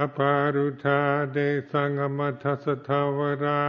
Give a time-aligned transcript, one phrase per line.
[0.00, 1.00] อปารุธา
[1.32, 1.38] เด
[1.70, 3.64] สังมัทสทาวรา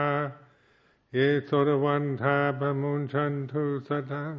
[1.13, 4.35] เยสรวันทาปมุนชันทุสดัง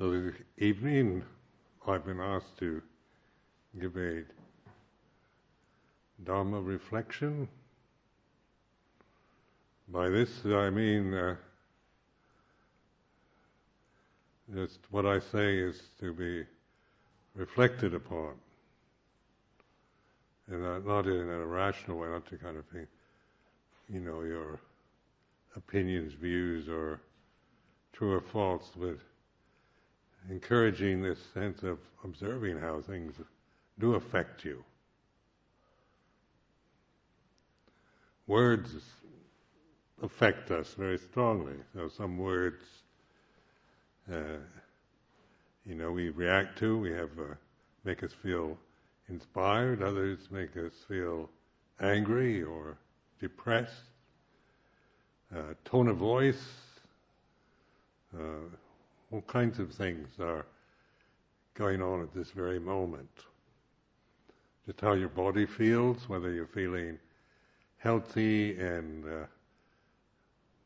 [0.00, 1.22] So this evening,
[1.86, 2.80] I've been asked to
[3.78, 4.22] give a
[6.24, 7.46] Dharma reflection.
[9.88, 11.36] By this, I mean uh,
[14.54, 16.46] just what I say is to be
[17.34, 18.36] reflected upon,
[20.48, 22.88] and not, in a rational way, not to kind of think,
[23.92, 24.60] you know, your
[25.56, 27.02] opinions, views, or
[27.92, 28.96] true or false, but
[30.28, 33.14] encouraging this sense of observing how things
[33.78, 34.62] do affect you.
[38.26, 38.74] Words
[40.02, 41.56] affect us very strongly.
[41.74, 42.62] So some words,
[44.12, 44.38] uh,
[45.66, 47.34] you know, we react to, we have uh,
[47.84, 48.56] make us feel
[49.08, 49.82] inspired.
[49.82, 51.28] Others make us feel
[51.80, 52.76] angry or
[53.20, 53.72] depressed.
[55.34, 56.42] Uh, tone of voice,
[58.18, 58.48] uh,
[59.12, 60.46] all kinds of things are
[61.54, 63.08] going on at this very moment.
[64.66, 66.98] Just how your body feels, whether you're feeling
[67.78, 69.26] healthy and uh,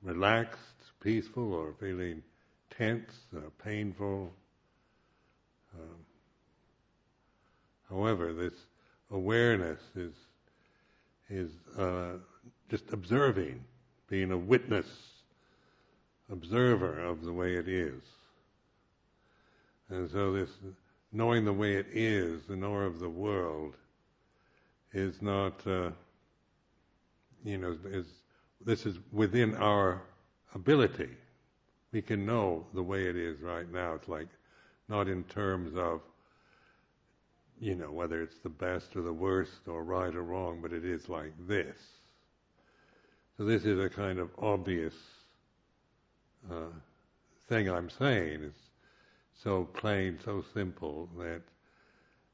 [0.03, 0.61] relaxed,
[1.01, 2.23] peaceful, or feeling
[2.77, 4.31] tense, uh, painful.
[5.75, 5.99] Um,
[7.89, 8.55] however, this
[9.11, 10.15] awareness is
[11.31, 12.19] is uh,
[12.71, 13.65] just observing,
[14.09, 14.87] being a witness,
[16.31, 18.03] observer of the way it is.
[19.95, 20.51] And so this
[21.13, 23.77] knowing the way it is, the knower of the world,
[24.93, 25.91] is not, uh,
[27.45, 28.07] you know, is
[28.65, 30.03] this is within our
[30.55, 31.11] ability.
[31.93, 33.95] We can know the way it is right now.
[33.95, 34.27] It's like
[34.89, 36.01] not in terms of,
[37.61, 40.85] you know, whether it's the best or the worst or right or wrong, but it
[40.85, 41.77] is like this.
[43.37, 44.95] So this is a kind of obvious
[46.51, 46.73] uh,
[47.49, 48.43] thing I'm saying.
[48.43, 48.64] It's
[49.43, 51.43] so plain, so simple that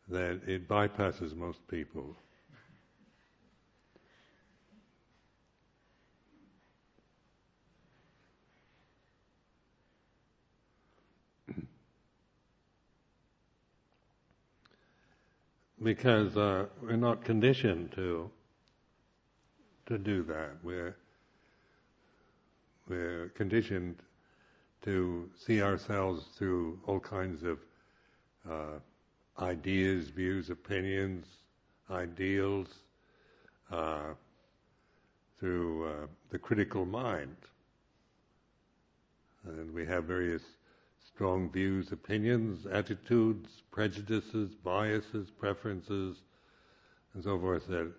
[0.09, 2.17] that it bypasses most people.
[15.83, 18.31] because uh, we're not conditioned to
[19.87, 20.51] to do that.
[20.63, 20.97] We're
[22.89, 23.97] we're conditioned
[24.83, 27.59] to see ourselves through all kinds of
[28.49, 28.79] uh,
[29.39, 31.27] ideas, views, opinions,
[31.91, 32.69] ideals,
[33.71, 34.15] uh,
[35.39, 37.37] through uh, the critical mind.
[39.47, 40.43] And we have various
[41.07, 46.17] strong views, opinions, attitudes, prejudices, biases, preferences,
[47.15, 47.91] and so forth that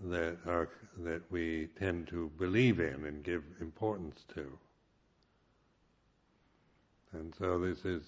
[0.00, 0.68] that are
[1.04, 4.58] that we tend to believe in and give importance to.
[7.14, 8.02] And so this is,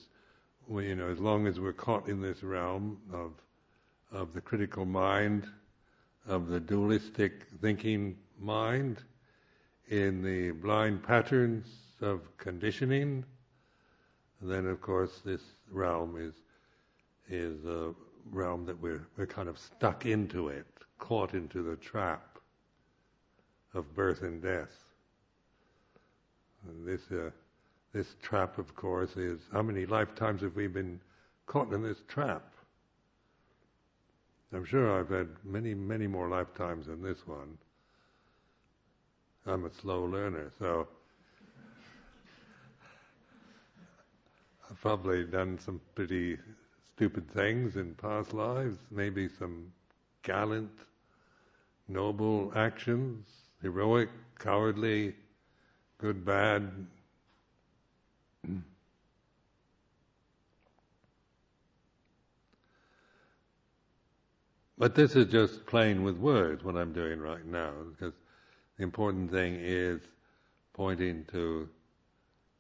[0.66, 3.32] we, you know, as long as we're caught in this realm of
[4.12, 5.46] of the critical mind,
[6.26, 9.02] of the dualistic thinking mind,
[9.88, 11.66] in the blind patterns
[12.00, 13.24] of conditioning,
[14.40, 16.34] then of course this realm is
[17.28, 17.94] is a
[18.30, 20.66] realm that we're we're kind of stuck into it,
[20.98, 22.38] caught into the trap
[23.74, 24.84] of birth and death.
[26.68, 27.30] And this uh,
[27.92, 31.00] this trap, of course, is how many lifetimes have we been
[31.46, 32.42] caught in this trap?
[34.52, 37.58] I'm sure I've had many, many more lifetimes than this one.
[39.46, 40.88] I'm a slow learner, so
[44.70, 46.38] I've probably done some pretty
[46.94, 49.72] stupid things in past lives, maybe some
[50.22, 50.72] gallant,
[51.88, 53.26] noble actions,
[53.62, 54.08] heroic,
[54.38, 55.14] cowardly,
[55.98, 56.86] good, bad,
[64.78, 68.14] but this is just playing with words, what I'm doing right now, because
[68.76, 70.00] the important thing is
[70.74, 71.68] pointing to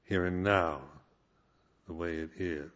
[0.04, 0.80] here and now,
[1.86, 2.70] the way it is.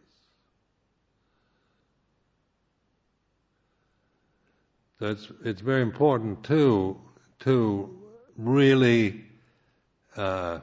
[4.99, 6.95] So it's it's very important too
[7.39, 7.89] to
[8.37, 9.25] really
[10.15, 10.59] uh,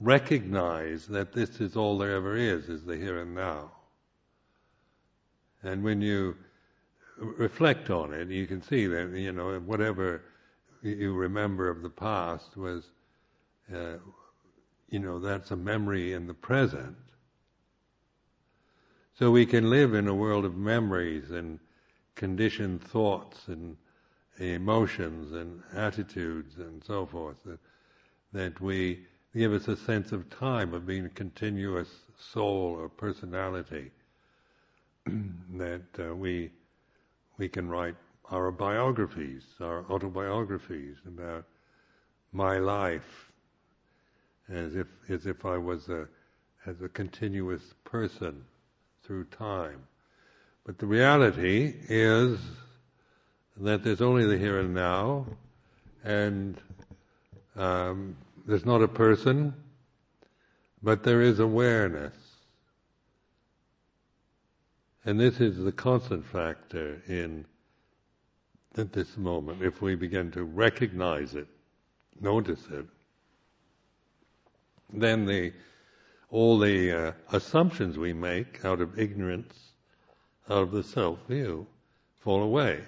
[0.00, 3.70] recognize that this is all there ever is, is the here and now.
[5.62, 6.36] And when you
[7.18, 10.22] reflect on it, you can see that you know whatever
[10.82, 12.84] you remember of the past was,
[13.74, 13.96] uh,
[14.88, 16.96] you know, that's a memory in the present.
[19.18, 21.58] So we can live in a world of memories and
[22.14, 23.76] conditioned thoughts and
[24.38, 27.58] emotions and attitudes and so forth that,
[28.32, 29.00] that we
[29.34, 31.88] give us a sense of time of being a continuous
[32.18, 33.90] soul or personality
[35.54, 36.50] that uh, we
[37.38, 37.94] we can write
[38.30, 41.44] our biographies, our autobiographies about
[42.32, 43.30] my life
[44.48, 46.06] as if as if I was a
[46.66, 48.44] as a continuous person
[49.04, 49.80] through time.
[50.64, 52.38] But the reality is
[53.56, 55.26] that there's only the here and now,
[56.04, 56.60] and
[57.56, 59.54] um, there's not a person,
[60.82, 62.14] but there is awareness.
[65.04, 67.46] And this is the constant factor in
[68.76, 69.62] at this moment.
[69.62, 71.48] If we begin to recognize it,
[72.20, 72.86] notice it,
[74.92, 75.52] then the
[76.30, 79.70] all the uh, assumptions we make out of ignorance
[80.48, 81.66] out of the self view
[82.20, 82.80] fall away.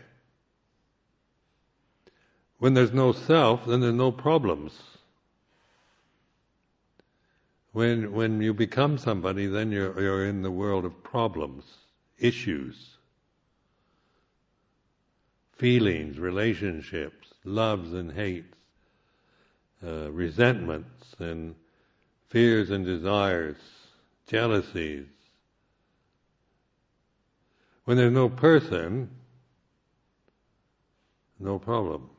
[2.59, 4.73] When there's no self, then there's no problems.
[7.73, 11.65] When when you become somebody, then you're you're in the world of problems,
[12.19, 12.99] issues,
[15.53, 18.55] feelings, relationships, loves and hates,
[19.85, 21.55] uh, resentments and
[22.29, 23.57] fears and desires,
[24.27, 25.07] jealousies,
[27.85, 29.11] when there's no person,
[31.39, 32.11] no problem.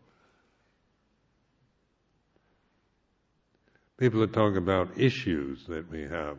[3.98, 6.38] People are talking about issues that we have,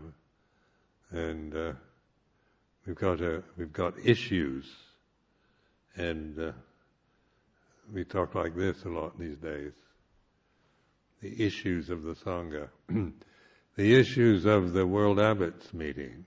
[1.10, 1.72] and uh,
[2.86, 4.66] we've got a, we've got issues,
[5.96, 6.52] and uh,
[7.92, 9.72] we talk like this a lot these days.
[11.22, 12.68] The issues of the sangha,
[13.76, 16.26] the issues of the World Abbots meeting,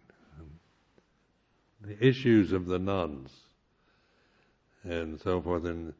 [1.82, 3.32] the issues of the nuns
[4.84, 5.66] and so forth.
[5.66, 5.94] And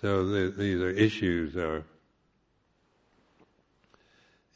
[0.00, 1.84] so the, these are issues are,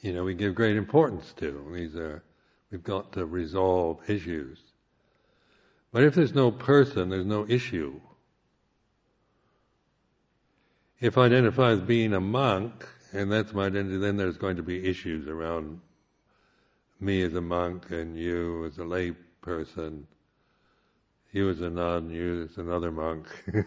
[0.05, 1.67] you know, we give great importance to.
[1.73, 2.23] These are,
[2.71, 4.59] we've got to resolve issues.
[5.93, 7.99] But if there's no person, there's no issue.
[11.01, 14.63] If I identify as being a monk, and that's my identity, then there's going to
[14.63, 15.81] be issues around
[17.01, 20.07] me as a monk and you as a lay person
[21.35, 23.27] he was a nun, you was another monk.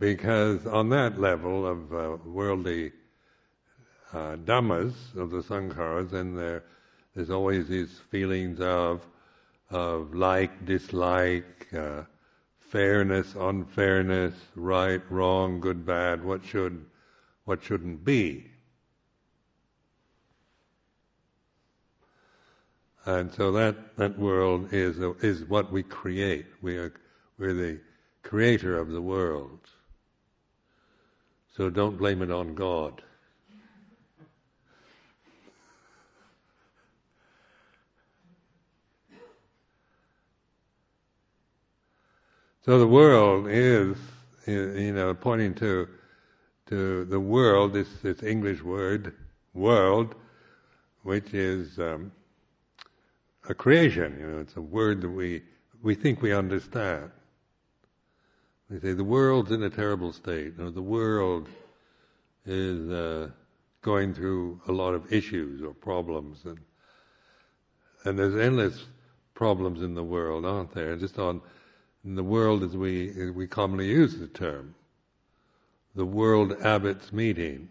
[0.00, 2.90] because on that level of uh, worldly
[4.12, 6.64] uh, dhammas, of the sankharas, then there,
[7.14, 9.06] there's always these feelings of,
[9.70, 12.02] of like, dislike, uh,
[12.58, 16.84] fairness, unfairness, right, wrong, good, bad, what should,
[17.44, 18.50] what shouldn't be.
[23.04, 26.44] And so that, that world is, is what we create.
[26.60, 26.92] We are,
[27.38, 27.80] we're the
[28.22, 29.60] creator of the world.
[31.56, 33.02] So don't blame it on God.
[42.64, 43.96] So the world is,
[44.46, 45.88] you know, pointing to
[46.66, 49.14] to the world, this this English word,
[49.54, 50.14] world,
[51.02, 52.12] which is um,
[53.48, 54.16] a creation.
[54.20, 55.42] You know, it's a word that we
[55.82, 57.10] we think we understand.
[58.68, 60.58] We say the world's in a terrible state.
[60.58, 61.48] Know, the world
[62.44, 63.30] is uh,
[63.82, 66.58] going through a lot of issues or problems, and
[68.04, 68.84] and there's endless
[69.34, 70.96] problems in the world, aren't there?
[70.96, 71.40] Just on
[72.08, 74.74] in the world as we we commonly use the term,
[75.94, 77.68] the World Abbots Meeting.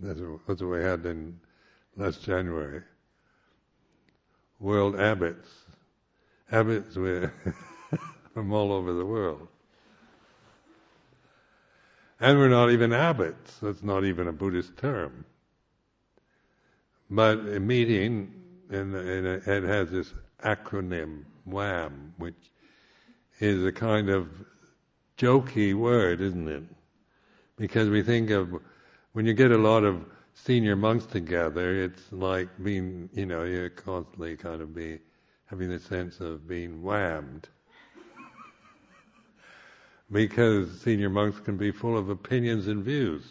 [0.00, 1.38] That's what we had in
[1.96, 2.82] last January
[4.58, 5.48] world abbots.
[6.50, 7.32] Abbots were
[8.34, 9.46] from all over the world.
[12.18, 13.58] And we're not even abbots.
[13.58, 15.24] That's not even a Buddhist term.
[17.08, 18.32] But a meeting,
[18.70, 22.51] and, it has this acronym, wham, which
[23.42, 24.28] is a kind of
[25.18, 26.62] jokey word, isn't it?
[27.56, 28.54] Because we think of
[29.14, 33.68] when you get a lot of senior monks together, it's like being, you know, you're
[33.68, 35.00] constantly kind of be
[35.46, 37.48] having the sense of being whammed.
[40.12, 43.24] because senior monks can be full of opinions and views.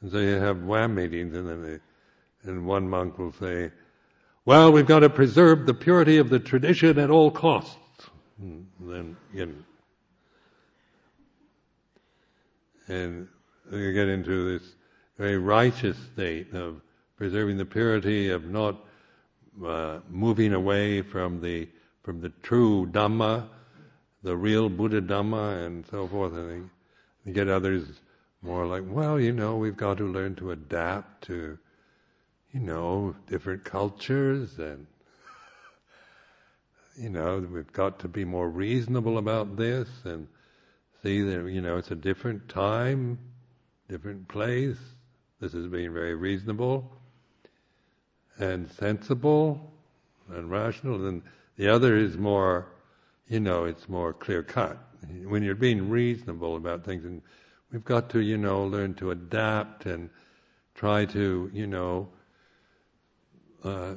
[0.00, 3.70] And so you have wham meetings, and then they, and one monk will say,
[4.46, 7.76] "Well, we've got to preserve the purity of the tradition at all costs."
[8.42, 9.54] And then you know,
[12.88, 13.28] and
[13.70, 14.68] you get into this
[15.16, 16.80] very righteous state of
[17.16, 18.84] preserving the purity of not
[19.64, 21.68] uh, moving away from the
[22.02, 23.48] from the true Dhamma,
[24.24, 26.32] the real Buddha Dhamma, and so forth.
[26.32, 26.68] And
[27.24, 27.86] you get others
[28.42, 31.56] more like, well, you know, we've got to learn to adapt to,
[32.52, 34.88] you know, different cultures and
[36.96, 40.26] you know, we've got to be more reasonable about this and
[41.02, 43.18] see that, you know, it's a different time,
[43.88, 44.76] different place.
[45.40, 46.92] This is being very reasonable
[48.38, 49.72] and sensible
[50.30, 51.06] and rational.
[51.06, 51.22] And
[51.56, 52.66] the other is more,
[53.28, 54.78] you know, it's more clear cut.
[55.24, 57.22] When you're being reasonable about things, and
[57.72, 60.10] we've got to, you know, learn to adapt and
[60.74, 62.08] try to, you know,
[63.64, 63.94] uh,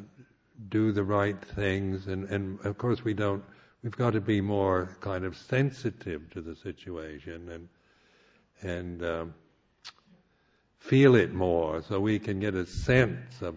[0.69, 2.07] do the right things.
[2.07, 3.43] And, and of course, we don't.
[3.83, 7.69] We've got to be more kind of sensitive to the situation and
[8.61, 9.33] and um,
[10.79, 13.55] feel it more, so we can get a sense of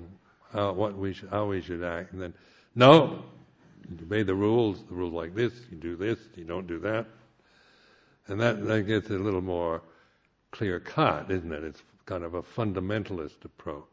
[0.53, 2.13] how what we should, how we should act.
[2.13, 2.35] And then,
[2.75, 3.25] no,
[4.03, 4.83] obey the rules.
[4.85, 5.53] The rules like this.
[5.71, 6.19] You do this.
[6.37, 7.07] You don't do that.
[8.27, 9.83] And that that gets a little more
[10.51, 11.65] clear cut, isn't it?
[11.65, 13.85] It's kind of a fundamentalist approach.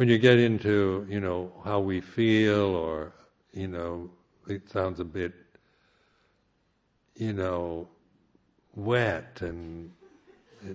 [0.00, 3.12] When you get into, you know, how we feel, or
[3.52, 4.08] you know,
[4.48, 5.34] it sounds a bit,
[7.16, 7.86] you know,
[8.74, 9.90] wet and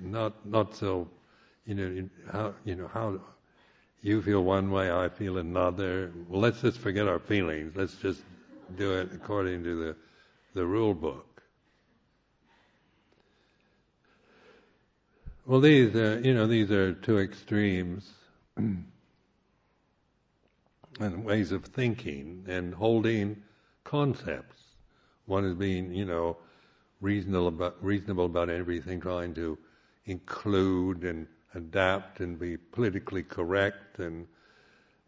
[0.03, 1.09] not not so
[1.65, 3.19] you know how you know how
[4.03, 6.13] you feel one way, I feel another.
[6.29, 7.75] Well, let's just forget our feelings.
[7.75, 8.21] Let's just
[8.77, 9.95] do it according to the
[10.53, 11.41] the rule book.
[15.47, 18.13] Well, these are, you know these are two extremes
[20.99, 23.41] and ways of thinking and holding
[23.83, 24.61] concepts.
[25.25, 26.37] One is being you know
[27.01, 29.57] reasonable about, reasonable about everything, trying to
[30.05, 34.27] include and adapt and be politically correct and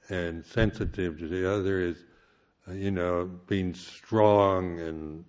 [0.09, 1.97] and sensitive to the other is,
[2.67, 5.25] uh, you know, being strong and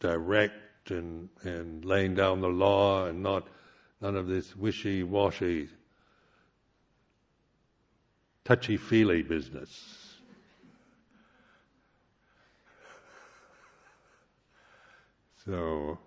[0.00, 3.48] direct and and laying down the law and not
[4.00, 4.56] none of this
[8.48, 10.14] wishy-washy, touchy-feely business.
[15.44, 15.98] So,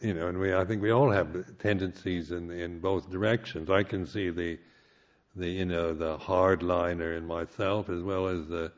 [0.00, 3.70] you know, and we, I think we all have tendencies in in both directions.
[3.70, 4.58] I can see the,
[5.34, 8.70] the you know, the hardliner in myself as well as the,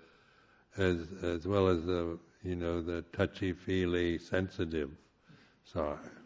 [0.79, 4.91] as as well as the, you know, the touchy-feely, sensitive
[5.65, 6.20] side.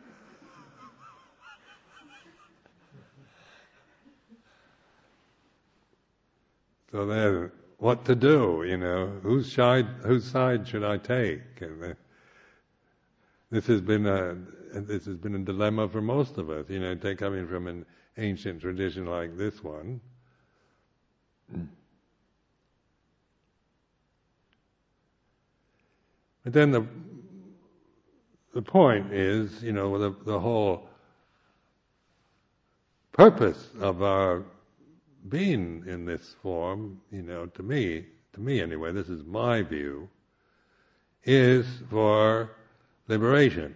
[6.94, 8.62] So then, what to do?
[8.64, 11.40] You know, whose side whose side should I take?
[11.60, 11.96] And
[13.50, 14.36] this has been a
[14.80, 16.66] this has been a dilemma for most of us.
[16.68, 17.84] You know, take coming from an
[18.16, 20.00] ancient tradition like this one.
[26.44, 26.86] But then the
[28.52, 30.88] the point is, you know, the the whole
[33.10, 34.44] purpose of our
[35.28, 40.08] being in this form, you know, to me, to me anyway, this is my view,
[41.24, 42.50] is for
[43.08, 43.74] liberation.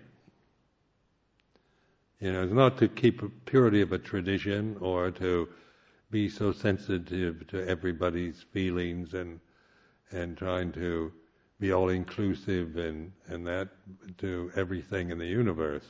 [2.20, 5.48] You know, it's not to keep purity of a tradition or to
[6.10, 9.40] be so sensitive to everybody's feelings and
[10.10, 11.12] and trying to
[11.60, 13.68] be all inclusive and, and that
[14.18, 15.84] to everything in the universe.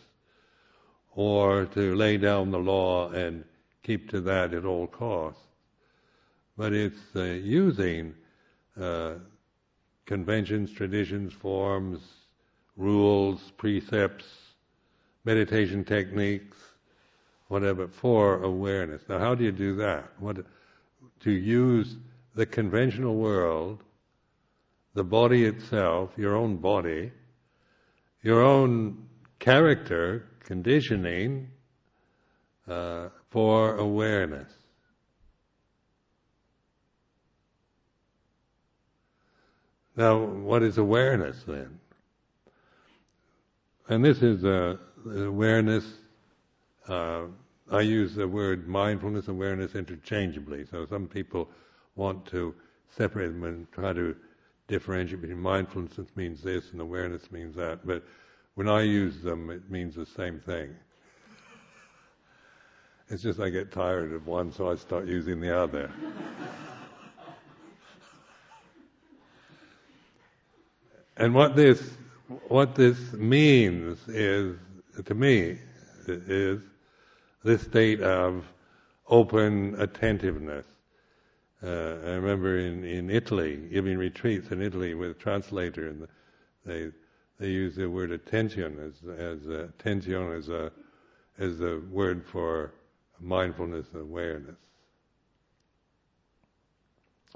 [1.14, 3.44] Or to lay down the law and
[3.82, 5.47] keep to that at all costs.
[6.58, 8.14] But it's uh, using
[8.78, 9.14] uh,
[10.06, 12.00] conventions, traditions, forms,
[12.76, 14.24] rules, precepts,
[15.24, 16.56] meditation techniques,
[17.46, 19.02] whatever, for awareness.
[19.08, 20.10] Now, how do you do that?
[20.18, 20.38] What,
[21.20, 21.96] to use
[22.34, 23.84] the conventional world,
[24.94, 27.12] the body itself, your own body,
[28.22, 29.06] your own
[29.38, 31.50] character, conditioning,
[32.66, 34.57] uh, for awareness.
[39.98, 41.80] Now, what is awareness then?
[43.88, 45.84] And this is uh, awareness.
[46.88, 47.24] Uh,
[47.68, 50.66] I use the word mindfulness and awareness interchangeably.
[50.70, 51.48] So some people
[51.96, 52.54] want to
[52.96, 54.14] separate them and try to
[54.68, 57.84] differentiate between mindfulness means this and awareness means that.
[57.84, 58.04] But
[58.54, 60.76] when I use them, it means the same thing.
[63.08, 65.90] It's just I get tired of one, so I start using the other.
[71.18, 71.90] And what this
[72.48, 74.56] what this means is,
[75.04, 75.58] to me,
[76.06, 76.62] is
[77.42, 78.44] this state of
[79.08, 80.66] open attentiveness.
[81.62, 86.06] Uh, I remember in, in Italy, giving retreats in Italy with a translator, and
[86.64, 86.90] they
[87.40, 90.70] they use the word attention as as uh, attention as a
[91.38, 92.74] as a word for
[93.20, 94.56] mindfulness and awareness.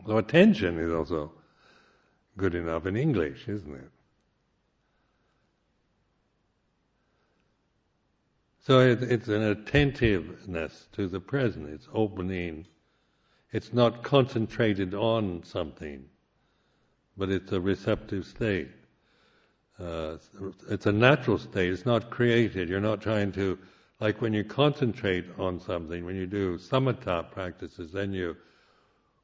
[0.07, 1.33] So attention is also
[2.37, 3.91] good enough in English, isn't it?
[8.65, 11.69] So it, it's an attentiveness to the present.
[11.69, 12.67] It's opening.
[13.51, 16.05] It's not concentrated on something,
[17.17, 18.71] but it's a receptive state.
[19.81, 20.19] Uh,
[20.71, 21.73] it's a natural state.
[21.73, 22.69] It's not created.
[22.69, 23.59] You're not trying to,
[23.99, 28.37] like when you concentrate on something, when you do samatha practices, then you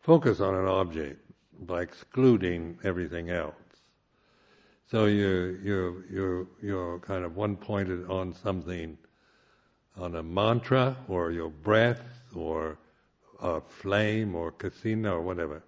[0.01, 1.28] focus on an object
[1.61, 3.55] by excluding everything else.
[4.91, 8.97] So you you you you're kind of one pointed on something
[9.97, 12.01] on a mantra or your breath
[12.35, 12.79] or
[13.43, 15.63] a flame or kasina or whatever,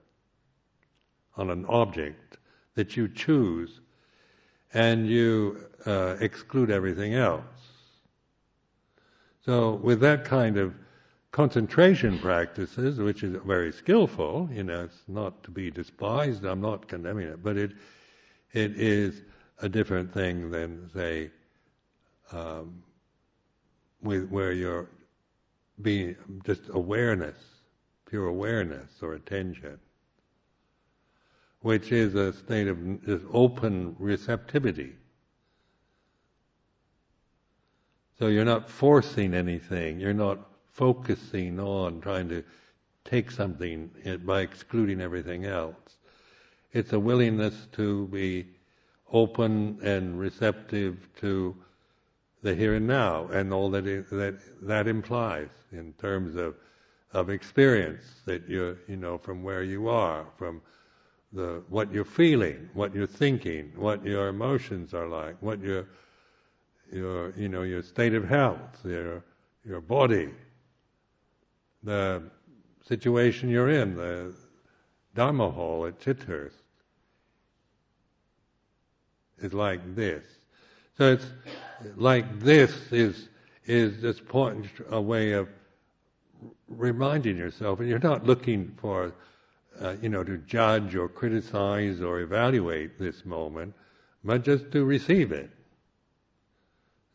[1.37, 2.39] on an object
[2.75, 3.81] that you choose
[4.73, 7.45] and you uh, exclude everything else.
[9.45, 10.75] So with that kind of
[11.33, 16.89] concentration practices, which is very skillful, you know, it's not to be despised, I'm not
[16.89, 17.73] condemning it, but it
[18.53, 19.23] it is
[19.63, 21.31] a different thing than, say,
[22.33, 22.83] um,
[24.03, 24.89] with where you're
[25.83, 27.39] being just awareness,
[28.07, 29.79] pure awareness or attention,
[31.61, 32.77] which is a state of
[33.33, 34.95] open receptivity.
[38.19, 42.45] So you're not forcing anything, you're not focusing on trying to
[43.05, 45.97] take something eh, by excluding everything else.
[46.73, 48.47] It's a willingness to be
[49.13, 51.57] open and receptive to
[52.43, 56.55] the here and now and all that it, that that implies in terms of
[57.13, 60.63] of experience that you you know from where you are from
[61.33, 65.87] the what you're feeling what you're thinking what your emotions are like what your
[66.93, 69.23] your you know your state of health your
[69.65, 70.31] your body
[71.83, 72.23] the
[72.87, 74.35] situation you're in the
[75.15, 76.63] dharma hall at Chithurst
[79.39, 80.25] is like this
[80.97, 81.27] so it's
[81.97, 83.29] like this is
[83.67, 85.49] is just point a way of
[86.69, 89.15] reminding yourself, and you're not looking for,
[89.81, 93.75] uh, you know, to judge or criticize or evaluate this moment,
[94.25, 95.51] but just to receive it.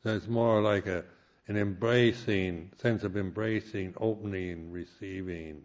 [0.03, 1.03] So it's more like a
[1.47, 5.61] an embracing sense of embracing, opening, receiving,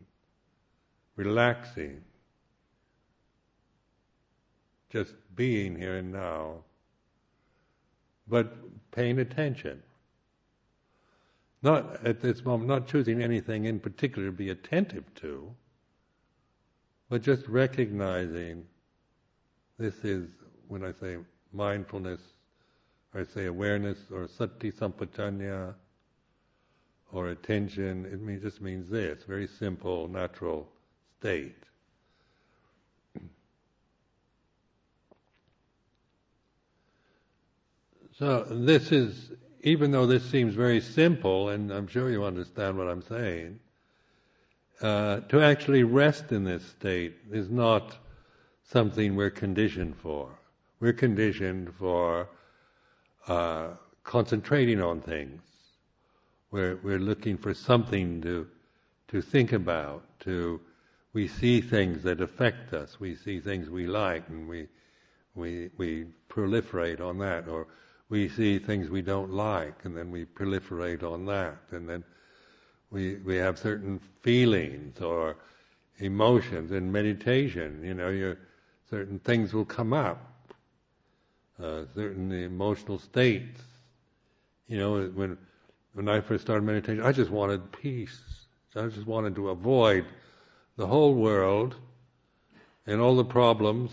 [1.16, 2.02] relaxing,
[4.90, 6.64] just being here and now
[8.30, 8.56] but
[8.92, 9.82] paying attention.
[11.62, 15.54] Not at this moment, not choosing anything in particular to be attentive to,
[17.10, 18.64] but just recognizing
[19.76, 20.30] this is,
[20.68, 21.18] when I say
[21.52, 22.20] mindfulness,
[23.14, 25.74] or I say awareness, or sati sampajanya,
[27.12, 30.68] or attention, it mean, just means this, very simple, natural
[31.18, 31.56] state.
[38.16, 42.86] So this is, even though this seems very simple, and I'm sure you understand what
[42.86, 43.58] I'm saying,
[44.82, 47.96] uh, to actually rest in this state is not
[48.70, 50.28] something we're conditioned for.
[50.80, 52.28] We're conditioned for
[53.28, 53.68] uh,
[54.04, 55.42] concentrating on things.
[56.50, 58.48] We're, we're looking for something to
[59.08, 60.04] to think about.
[60.20, 60.60] To
[61.12, 63.00] we see things that affect us.
[63.00, 64.68] We see things we like, and we
[65.34, 67.66] we we proliferate on that, or
[68.08, 72.04] we see things we don't like, and then we proliferate on that, and then
[72.90, 75.36] we we have certain feelings or
[75.98, 77.82] emotions in meditation.
[77.84, 78.36] You know,
[78.88, 80.29] certain things will come up,
[81.62, 83.60] uh, certain emotional states.
[84.68, 85.38] You know, when
[85.92, 88.20] when I first started meditation, I just wanted peace.
[88.76, 90.06] I just wanted to avoid
[90.76, 91.74] the whole world
[92.86, 93.92] and all the problems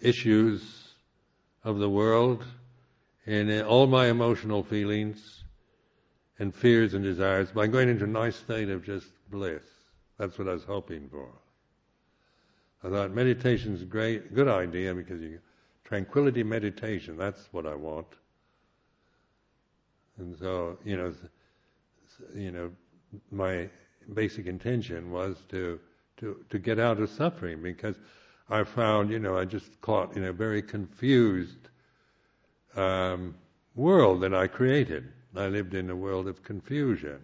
[0.00, 0.88] issues
[1.64, 2.44] of the world
[3.26, 5.44] and all my emotional feelings
[6.38, 9.62] and fears and desires by going into a nice state of just bliss.
[10.18, 11.28] That's what I was hoping for.
[12.82, 15.38] I thought meditation's a great, good idea because you,
[15.92, 18.06] tranquility meditation, that's what I want.
[20.16, 21.12] And so, you know,
[22.34, 22.70] you know,
[23.30, 23.68] my
[24.14, 25.78] basic intention was to,
[26.16, 27.96] to, to get out of suffering because
[28.48, 31.68] I found, you know, I just caught in a very confused
[32.74, 33.34] um,
[33.74, 35.12] world that I created.
[35.36, 37.20] I lived in a world of confusion.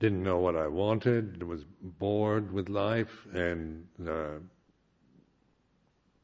[0.00, 4.38] Didn't know what I wanted, was bored with life, and uh,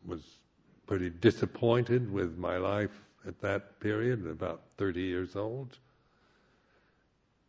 [0.05, 0.23] was
[0.87, 2.91] pretty disappointed with my life
[3.27, 5.79] at that period, about 30 years old.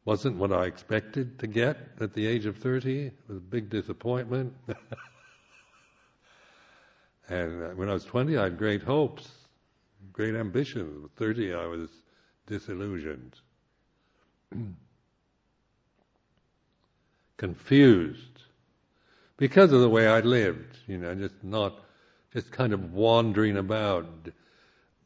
[0.06, 3.08] Wasn't what I expected to get at the age of 30.
[3.08, 4.54] It was a big disappointment.
[7.30, 9.30] and uh, when I was 20, I had great hopes,
[10.12, 11.06] great ambitions.
[11.06, 11.90] At 30, I was
[12.48, 13.36] disillusioned,
[17.42, 18.44] confused,
[19.38, 20.78] because of the way I lived.
[20.86, 21.74] You know, just not,
[22.32, 24.06] just kind of wandering about,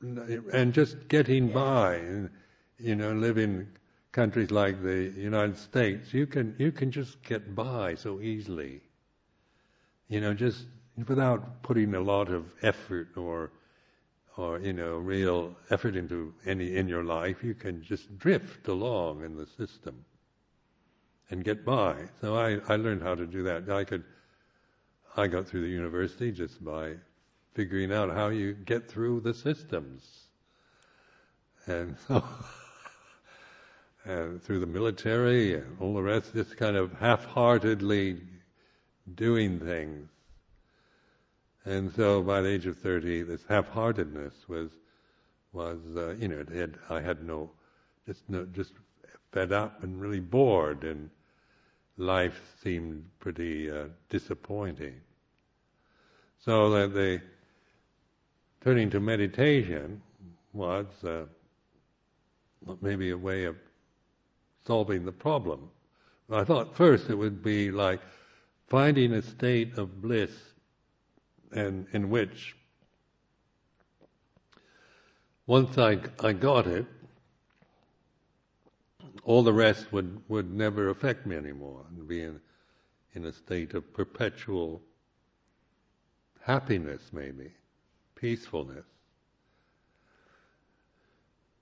[0.02, 2.02] and just getting by.
[2.78, 3.68] You know, living
[4.12, 8.82] countries like the United States, you can you can just get by so easily.
[10.10, 10.66] You know, just
[11.08, 13.52] without putting a lot of effort or
[14.36, 19.24] or you know real effort into any in your life, you can just drift along
[19.24, 20.04] in the system
[21.30, 21.96] and get by.
[22.22, 23.70] So I, I learned how to do that.
[23.70, 24.04] I could
[25.18, 26.96] I got through the university just by
[27.54, 30.04] figuring out how you get through the systems.
[31.68, 32.24] And so
[34.06, 38.22] and through the military and all the rest, just kind of half-heartedly
[39.16, 40.10] doing things.
[41.66, 44.70] And so by the age of 30, this half-heartedness was,
[45.54, 47.50] was, uh, you know, it had, I had no,
[48.06, 48.74] just no, just
[49.36, 51.10] fed up and really bored and
[51.98, 54.96] life seemed pretty uh, disappointing.
[56.40, 57.22] So that the
[58.64, 60.02] turning to meditation
[60.54, 61.26] was uh,
[62.80, 63.58] maybe a way of
[64.66, 65.70] solving the problem.
[66.32, 68.00] I thought first it would be like
[68.70, 70.32] finding a state of bliss
[71.52, 72.56] and in which
[75.46, 76.86] once I, I got it,
[79.24, 82.40] all the rest would, would never affect me anymore and be in,
[83.14, 84.82] in a state of perpetual
[86.42, 87.52] happiness maybe,
[88.16, 88.86] peacefulness.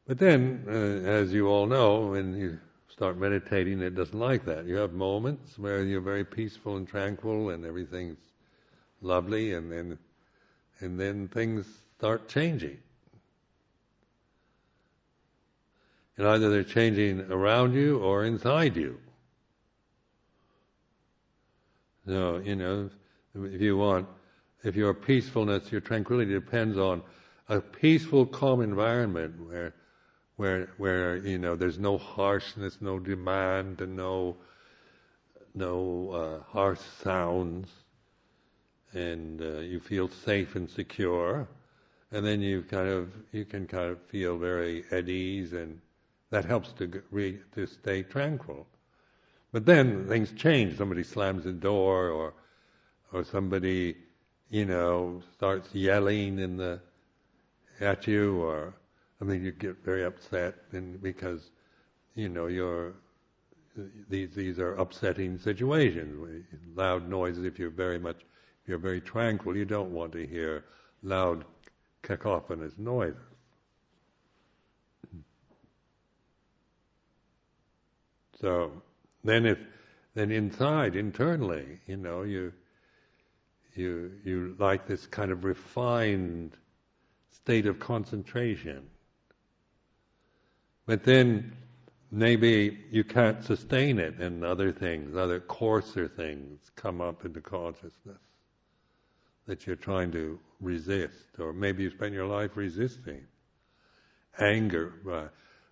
[0.05, 4.65] But then, uh, as you all know, when you start meditating, it doesn't like that.
[4.65, 8.19] You have moments where you're very peaceful and tranquil and everything's
[9.01, 9.97] lovely, and then
[10.79, 11.65] and then things
[11.97, 12.77] start changing.
[16.17, 18.99] And either they're changing around you or inside you.
[22.06, 22.89] So, you know,
[23.36, 24.08] if you want,
[24.63, 27.02] if your peacefulness, your tranquility depends on
[27.49, 29.73] a peaceful, calm environment where
[30.36, 34.38] where where you know there's no harshness, no demand, and no
[35.54, 37.69] no uh, harsh sounds,
[38.93, 41.47] and uh, you feel safe and secure,
[42.12, 45.80] and then you kind of you can kind of feel very at ease, and
[46.33, 48.65] that helps to re, to stay tranquil.
[49.51, 50.75] But then things change.
[50.75, 52.33] Somebody slams the door, or
[53.11, 53.95] or somebody
[54.49, 56.79] you know starts yelling in the
[57.79, 58.73] at you, or
[59.21, 61.51] I mean, you get very upset, and because
[62.15, 62.93] you know you're
[64.09, 66.43] these these are upsetting situations.
[66.75, 67.43] Loud noises.
[67.45, 68.21] If you're very much,
[68.63, 70.65] if you're very tranquil, you don't want to hear
[71.03, 71.45] loud
[72.01, 73.32] cacophonous noises.
[78.43, 78.71] So
[79.23, 79.58] then, if
[80.15, 82.51] then inside, internally, you know, you
[83.73, 86.58] you you like this kind of refined
[87.32, 88.84] state of concentration
[90.86, 91.56] but then
[92.12, 98.19] maybe you can't sustain it and other things, other coarser things come up into consciousness
[99.47, 103.21] that you're trying to resist, or maybe you spend your life resisting.
[104.39, 105.27] Anger, uh,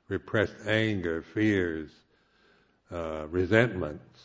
[0.08, 1.92] repressed anger, fears,
[2.92, 4.22] uh, resentments.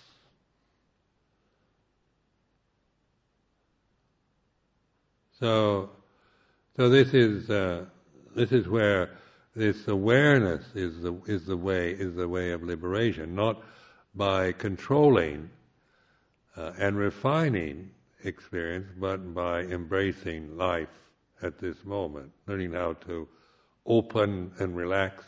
[5.38, 5.90] So,
[6.76, 7.84] so this is uh,
[8.34, 9.10] this is where
[9.54, 13.62] this awareness is the is the way is the way of liberation, not
[14.14, 15.50] by controlling
[16.56, 17.90] uh, and refining
[18.24, 20.88] experience, but by embracing life
[21.42, 23.28] at this moment, learning how to
[23.84, 25.22] open and relax.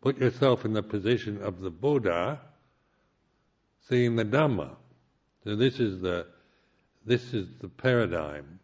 [0.00, 2.40] Put yourself in the position of the Buddha,
[3.88, 4.76] seeing the Dhamma.
[5.44, 6.26] So this is the
[7.04, 8.60] this is the paradigm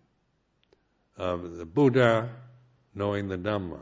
[1.17, 2.31] of the Buddha
[2.95, 3.81] knowing the Dhamma.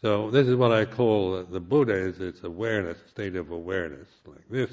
[0.00, 4.48] So this is what I call the Buddha is its awareness, state of awareness, like
[4.48, 4.70] this.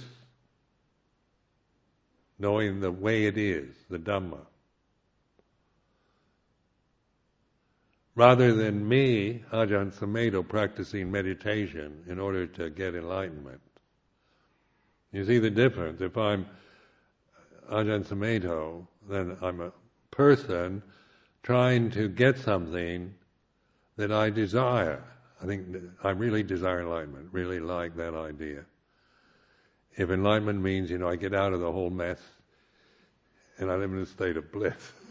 [2.37, 4.45] Knowing the way it is, the Dhamma.
[8.15, 13.61] Rather than me, Ajahn Sumedho, practicing meditation in order to get enlightenment.
[15.11, 15.99] You see the difference?
[16.01, 16.45] If I'm
[17.69, 19.71] Ajahn Sumedho, then I'm a
[20.11, 20.81] person
[21.43, 23.13] trying to get something
[23.97, 25.03] that I desire.
[25.41, 28.63] I think I really desire enlightenment, really like that idea.
[29.97, 32.19] If enlightenment means, you know, I get out of the whole mess
[33.57, 34.93] and I live in a state of bliss.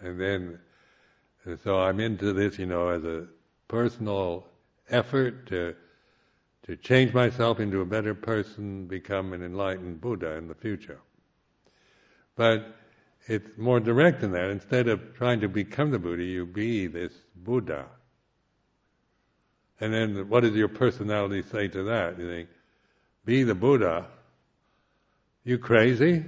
[0.00, 0.58] and then,
[1.44, 3.26] and so I'm into this, you know, as a
[3.68, 4.46] personal
[4.90, 5.74] effort to
[6.68, 11.00] to change myself into a better person, become an enlightened Buddha in the future.
[12.36, 12.76] But
[13.26, 14.50] it's more direct than that.
[14.50, 17.86] Instead of trying to become the Buddha, you be this Buddha.
[19.80, 22.18] And then what does your personality say to that?
[22.18, 22.48] You think,
[23.24, 24.06] be the Buddha?
[25.44, 26.24] You crazy?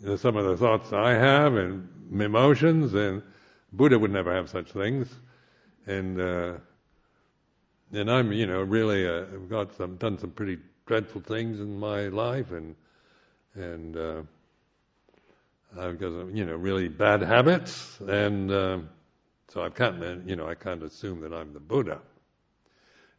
[0.00, 3.22] You know, some of the thoughts I have and emotions and
[3.72, 5.08] Buddha would never have such things,
[5.86, 6.54] and uh,
[7.92, 11.78] and I'm you know really uh, I've got some done some pretty dreadful things in
[11.78, 12.74] my life, and
[13.54, 14.22] and uh,
[15.78, 18.78] I've got some you know really bad habits, and uh,
[19.48, 22.00] so I can't you know I can't assume that I'm the Buddha.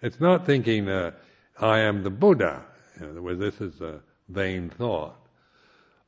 [0.02, 1.12] It's not thinking uh,
[1.60, 2.64] I am the Buddha.
[3.00, 5.16] In this is a vain thought,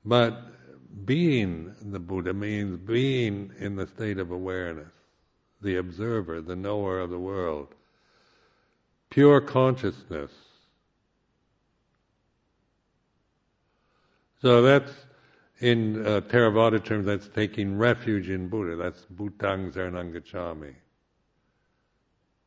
[0.04, 0.42] but
[1.06, 4.92] being the Buddha means being in the state of awareness,
[5.62, 7.70] the observer, the knower of the world,
[9.10, 10.32] pure consciousness.
[14.42, 14.92] So that's,
[15.60, 18.76] in uh, Theravada terms, that's taking refuge in Buddha.
[18.76, 20.74] That's Buddhang Saranang Gacchami.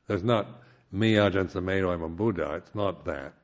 [0.08, 2.54] That's not me, Ajahn Sumedho, I'm a Buddha.
[2.54, 3.34] It's not that.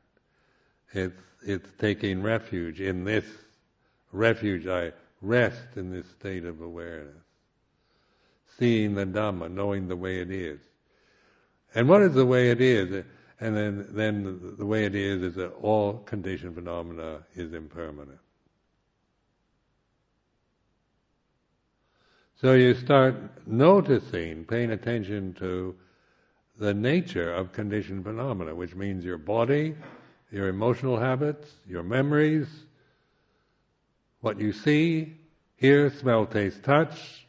[0.93, 3.25] It's, it's taking refuge in this
[4.13, 7.15] refuge, I rest in this state of awareness.
[8.59, 10.61] Seeing the Dhamma, knowing the way it is.
[11.75, 13.05] And what is the way it is?
[13.41, 18.19] And then, then the way it is is that all conditioned phenomena is impermanent.
[22.41, 25.77] So you start noticing, paying attention to
[26.59, 29.75] the nature of conditioned phenomena, which means your body,
[30.31, 32.47] your emotional habits, your memories,
[34.21, 35.15] what you see,
[35.57, 37.27] hear, smell, taste, touch,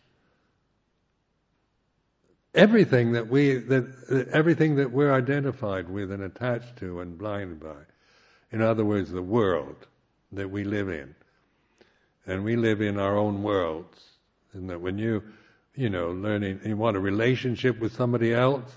[2.53, 7.81] everything that we that everything that we're identified with and attached to and blinded by.
[8.51, 9.87] In other words, the world
[10.33, 11.15] that we live in.
[12.25, 13.99] And we live in our own worlds.
[14.53, 15.23] And that when you,
[15.75, 18.69] you know, learning, you want a relationship with somebody else,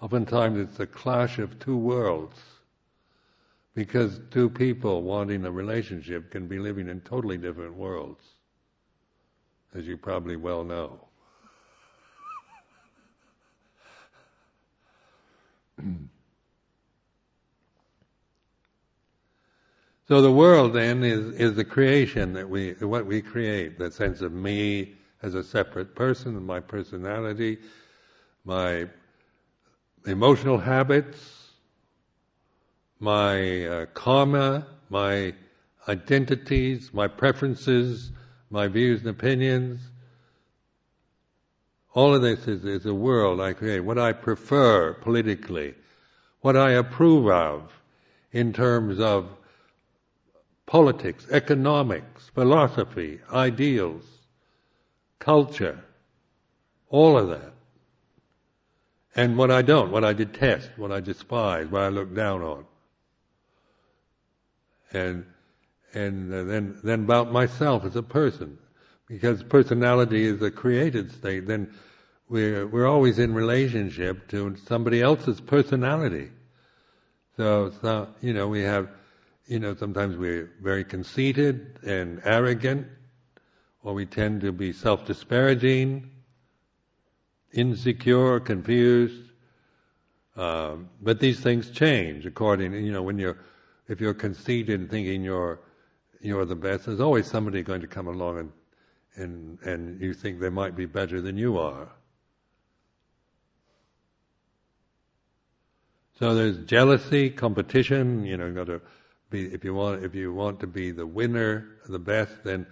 [0.00, 2.38] oftentimes it's a clash of two worlds.
[3.74, 8.22] Because two people wanting a relationship can be living in totally different worlds,
[9.74, 11.00] as you probably well know.
[20.06, 24.20] so the world then is, is the creation that we, what we create, that sense
[24.20, 27.56] of me as a separate person, my personality,
[28.44, 28.86] my
[30.06, 31.41] emotional habits,
[33.02, 35.34] my uh, karma, my
[35.88, 38.12] identities, my preferences,
[38.48, 39.80] my views and opinions.
[41.94, 43.80] All of this is, is a world I create.
[43.80, 45.74] What I prefer politically,
[46.42, 47.72] what I approve of
[48.30, 49.28] in terms of
[50.66, 54.04] politics, economics, philosophy, ideals,
[55.18, 55.84] culture,
[56.88, 57.52] all of that.
[59.16, 62.64] And what I don't, what I detest, what I despise, what I look down on
[64.92, 65.26] and
[65.94, 68.58] and uh, then then about myself as a person,
[69.08, 71.46] because personality is a created state.
[71.46, 71.74] Then
[72.28, 76.30] we're we're always in relationship to somebody else's personality.
[77.36, 78.88] So, so you know we have,
[79.46, 82.86] you know, sometimes we're very conceited and arrogant,
[83.82, 86.10] or we tend to be self-disparaging.
[87.52, 89.30] insecure, confused.
[90.36, 93.36] Um, but these things change according, you know, when you're,
[93.88, 95.60] if you're conceited and thinking you're,
[96.20, 98.52] you're the best, there's always somebody going to come along and,
[99.16, 101.88] and, and you think they might be better than you are.
[106.18, 108.80] So there's jealousy, competition, you know, you've got to
[109.30, 112.66] be, if you want, if you want to be the winner, the best, then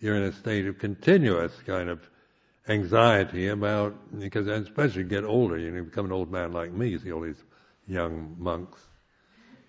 [0.00, 2.00] you're in a state of continuous kind of
[2.68, 6.88] anxiety about, because especially you get older, you know, become an old man like me,
[6.88, 7.42] you see all these
[7.86, 8.78] young monks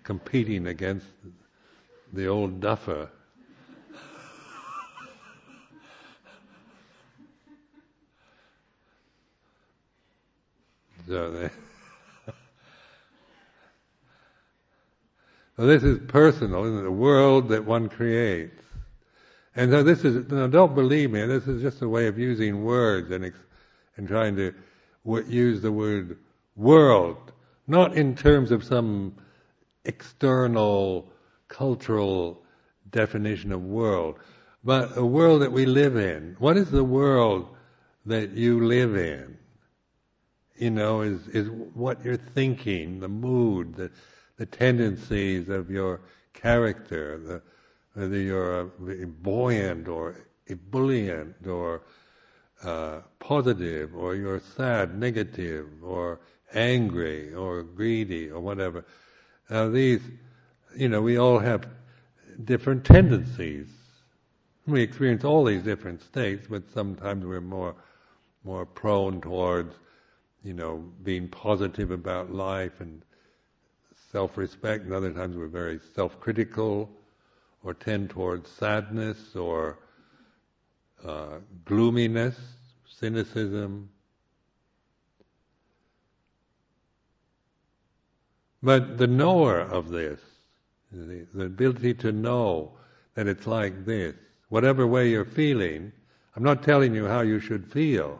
[0.04, 1.06] competing against
[2.12, 3.08] the old duffer.
[11.08, 11.50] so they,
[15.66, 16.82] this is personal, isn't it?
[16.82, 18.62] The world that one creates.
[19.56, 22.64] And so this is, now don't believe me, this is just a way of using
[22.64, 23.38] words and, ex-
[23.96, 24.54] and trying to
[25.04, 26.18] w- use the word
[26.56, 27.32] world,
[27.66, 29.14] not in terms of some
[29.84, 31.10] external
[31.48, 32.42] cultural
[32.90, 34.18] definition of world,
[34.62, 36.36] but a world that we live in.
[36.38, 37.48] What is the world
[38.06, 39.36] that you live in?
[40.56, 43.90] You know, is, is what you're thinking, the mood, the,
[44.36, 46.00] the tendencies of your
[46.32, 47.42] character, the,
[47.94, 48.64] whether you're
[49.22, 50.16] buoyant or
[50.48, 51.82] ebullient or
[52.62, 56.20] uh, positive or you're sad, negative or
[56.54, 58.84] angry or greedy or whatever.
[59.50, 60.00] Now these,
[60.76, 61.66] you know, we all have
[62.44, 63.66] different tendencies.
[64.66, 67.74] We experience all these different states, but sometimes we're more,
[68.44, 69.74] more prone towards,
[70.42, 73.02] you know, being positive about life and
[74.10, 76.90] self-respect, and other times we're very self-critical
[77.62, 79.78] or tend towards sadness or
[81.04, 82.36] uh, gloominess,
[82.86, 83.90] cynicism.
[88.64, 90.18] But the knower of this,
[90.90, 92.72] the, the ability to know
[93.14, 94.14] that it's like this,
[94.48, 95.92] whatever way you're feeling,
[96.34, 98.18] I'm not telling you how you should feel.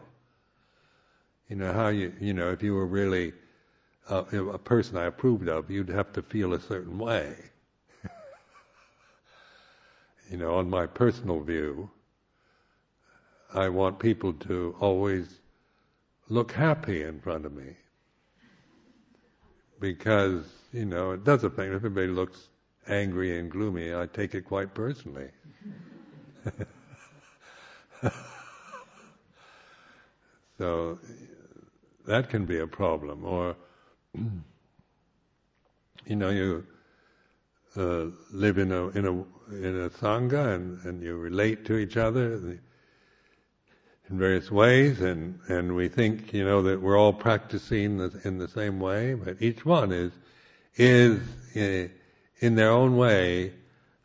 [1.49, 3.33] You know, how you, you know, if you were really
[4.07, 7.35] uh, a person I approved of, you'd have to feel a certain way
[10.29, 11.89] you know, on my personal view,
[13.51, 15.39] I want people to always
[16.29, 17.75] look happy in front of me.
[19.79, 22.49] Because, you know, it does affect, everybody looks
[22.87, 25.29] angry and gloomy, I take it quite personally.
[30.57, 30.99] so
[32.07, 33.25] that can be a problem.
[33.25, 33.55] Or,
[36.05, 36.65] you know, you
[37.77, 39.11] uh, live in a in a
[39.53, 42.57] in a sangha and, and you relate to each other
[44.09, 48.47] in various ways, and and we think you know that we're all practicing in the
[48.47, 50.11] same way, but each one is
[50.75, 51.19] is
[51.55, 51.87] uh,
[52.39, 53.53] in their own way,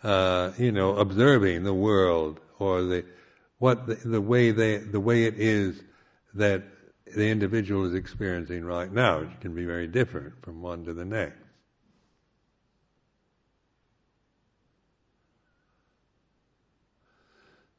[0.03, 3.05] uh, you know, observing the world or the
[3.59, 5.83] what the, the way they the way it is
[6.35, 6.63] that
[7.15, 9.19] the individual is experiencing right now.
[9.19, 11.37] It can be very different from one to the next.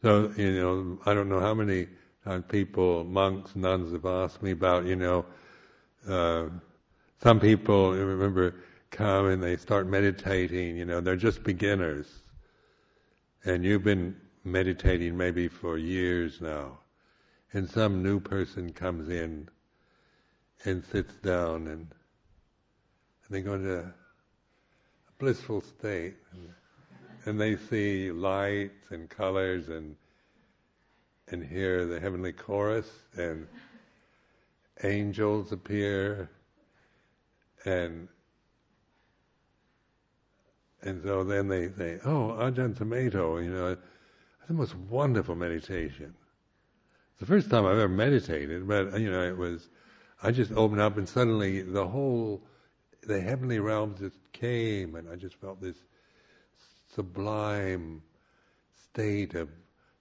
[0.02, 1.88] So, you know, I don't know how many
[2.24, 5.26] times people, monks, nuns have asked me about, you know,
[6.08, 6.46] uh,
[7.22, 8.56] some people, you remember,
[8.92, 12.08] come and they start meditating, you know, they're just beginners.
[13.46, 16.80] And you've been meditating maybe for years now.
[17.54, 19.50] And some new person comes in
[20.66, 23.94] and sits down and, and they go into a
[25.20, 26.16] blissful state.
[26.32, 26.50] And,
[27.26, 29.96] and they see lights and colors and
[31.32, 33.48] and hear the heavenly chorus and
[34.84, 36.30] angels appear
[37.66, 38.08] and
[40.84, 46.16] and so then they say, "Oh, Ajahn Sumedho, you know, that's the most wonderful meditation."
[47.12, 49.70] It's the first time I've ever meditated, but you know, it was.
[50.24, 52.44] I just opened up, and suddenly the whole,
[53.04, 55.78] the heavenly realms just came, and I just felt this
[56.94, 58.02] sublime
[58.92, 59.50] state of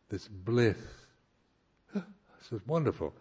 [0.08, 0.78] this bliss.
[2.52, 3.14] Is wonderful.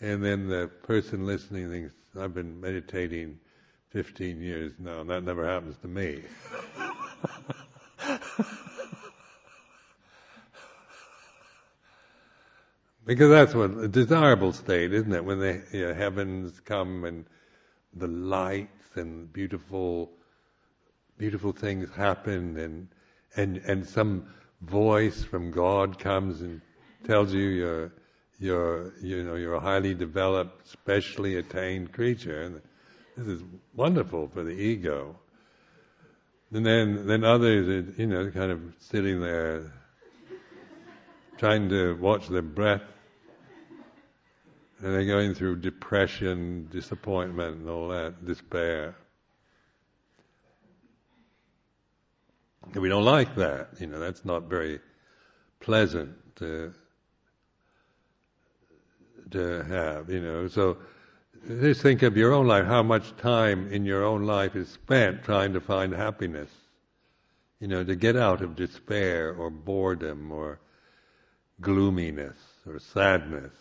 [0.00, 3.38] And then the person listening thinks, I've been meditating
[3.90, 6.22] 15 years now, and that never happens to me.
[13.06, 15.24] because that's what a desirable state, isn't it?
[15.24, 17.24] When the you know, heavens come and
[17.94, 20.10] the lights and beautiful,
[21.18, 22.88] beautiful things happen, and
[23.36, 24.26] and and some
[24.62, 26.60] voice from God comes and
[27.04, 27.92] tells you you're
[28.42, 32.60] you're, you know, you're a highly developed, specially attained creature, and
[33.16, 33.42] this is
[33.74, 35.16] wonderful for the ego.
[36.52, 39.72] And then, then others, you know, kind of sitting there,
[41.38, 42.82] trying to watch their breath,
[44.80, 48.96] and they're going through depression, disappointment, and all that, despair.
[52.72, 54.80] And we don't like that, you know, that's not very
[55.60, 56.16] pleasant
[59.32, 60.48] to have, you know.
[60.48, 60.78] So
[61.48, 65.22] just think of your own life, how much time in your own life is spent
[65.24, 66.50] trying to find happiness.
[67.60, 70.58] You know, to get out of despair or boredom or
[71.60, 73.52] gloominess or sadness.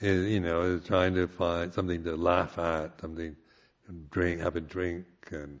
[0.00, 3.36] Is, you know, is trying to find something to laugh at, something
[3.86, 5.60] to drink, have a drink and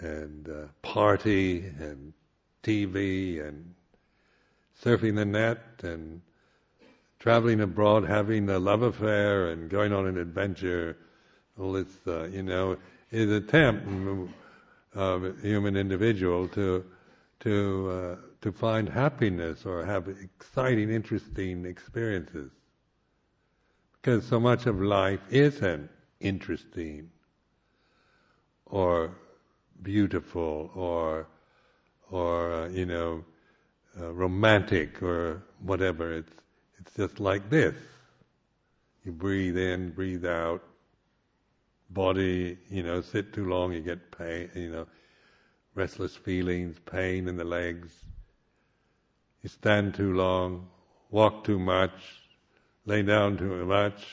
[0.00, 2.12] and uh, party and
[2.62, 3.74] TV and
[4.80, 6.20] surfing the net and
[7.18, 10.96] traveling abroad, having a love affair and going on an adventure,
[11.58, 12.76] all this, uh, you know,
[13.10, 13.86] is attempt
[14.94, 16.84] of a human individual to
[17.40, 22.50] to uh, to find happiness or have exciting, interesting experiences.
[23.92, 25.90] Because so much of life isn't
[26.20, 27.10] interesting
[28.66, 29.14] or
[29.82, 31.26] beautiful or
[32.10, 33.24] or uh, you know
[34.00, 36.12] uh, romantic or whatever.
[36.12, 36.32] It's
[36.80, 37.74] it's just like this.
[39.04, 40.62] You breathe in, breathe out.
[41.90, 44.86] Body, you know, sit too long, you get pain, you know,
[45.74, 47.92] restless feelings, pain in the legs.
[49.42, 50.68] You stand too long,
[51.10, 51.92] walk too much,
[52.84, 54.04] lay down too much.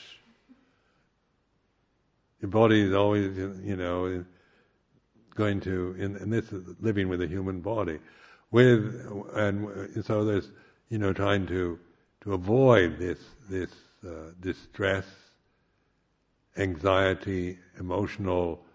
[2.40, 4.24] Your body is always, you know,
[5.34, 7.98] going to, and this is living with a human body,
[8.50, 10.50] with, and so there's,
[10.88, 11.78] you know, trying to
[12.26, 13.70] to avoid this this
[14.04, 15.06] uh, distress,
[16.56, 18.66] anxiety, emotional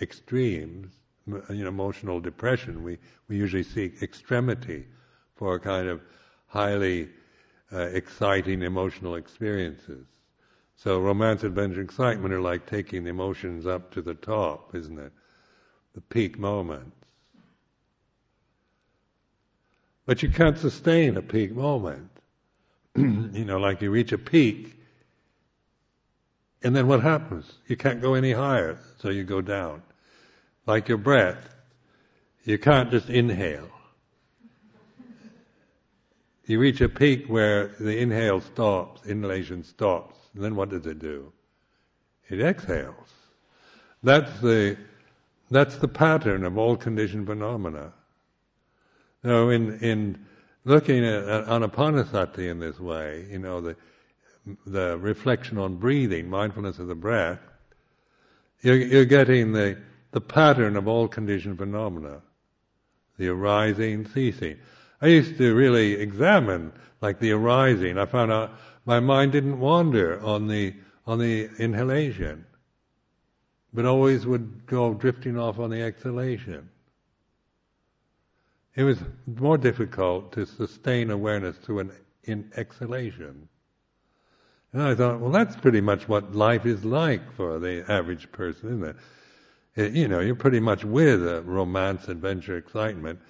[0.00, 0.92] extremes,
[1.26, 2.82] you know, emotional depression.
[2.82, 2.98] We
[3.28, 4.86] we usually seek extremity
[5.36, 6.00] for a kind of
[6.48, 7.10] highly
[7.72, 10.04] uh, exciting emotional experiences.
[10.74, 15.12] So romance, adventure, excitement are like taking the emotions up to the top, isn't it?
[15.94, 16.96] The peak moments.
[20.06, 22.13] But you can't sustain a peak moment.
[22.96, 24.76] you know, like you reach a peak,
[26.62, 27.50] and then what happens?
[27.66, 29.82] You can't go any higher, so you go down.
[30.66, 31.54] Like your breath,
[32.44, 33.68] you can't just inhale.
[36.46, 40.98] You reach a peak where the inhale stops, inhalation stops, and then what does it
[40.98, 41.32] do?
[42.28, 43.08] It exhales.
[44.02, 44.76] That's the
[45.50, 47.92] that's the pattern of all conditioned phenomena.
[49.22, 50.26] Now, in in
[50.64, 53.76] looking at, at anapanasati in this way, you know, the
[54.66, 57.38] the reflection on breathing, mindfulness of the breath,
[58.60, 59.78] you're, you're getting the
[60.10, 62.20] the pattern of all conditioned phenomena,
[63.18, 64.56] the arising, ceasing.
[65.00, 67.98] I used to really examine like the arising.
[67.98, 68.52] I found out
[68.86, 70.74] my mind didn't wander on the
[71.06, 72.46] on the inhalation,
[73.72, 76.68] but always would go drifting off on the exhalation
[78.76, 81.92] it was more difficult to sustain awareness through an
[82.24, 83.48] in exhalation.
[84.72, 88.70] And I thought, well, that's pretty much what life is like for the average person,
[88.70, 88.96] isn't it?
[89.76, 93.20] it you know, you're pretty much with a romance, adventure, excitement.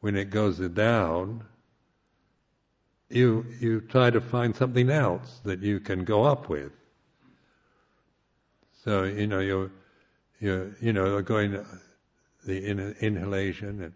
[0.00, 1.44] When it goes down,
[3.10, 6.72] you you try to find something else that you can go up with.
[8.84, 9.70] So you know you're
[10.40, 11.64] you you know going uh,
[12.44, 13.92] the in, inhalation and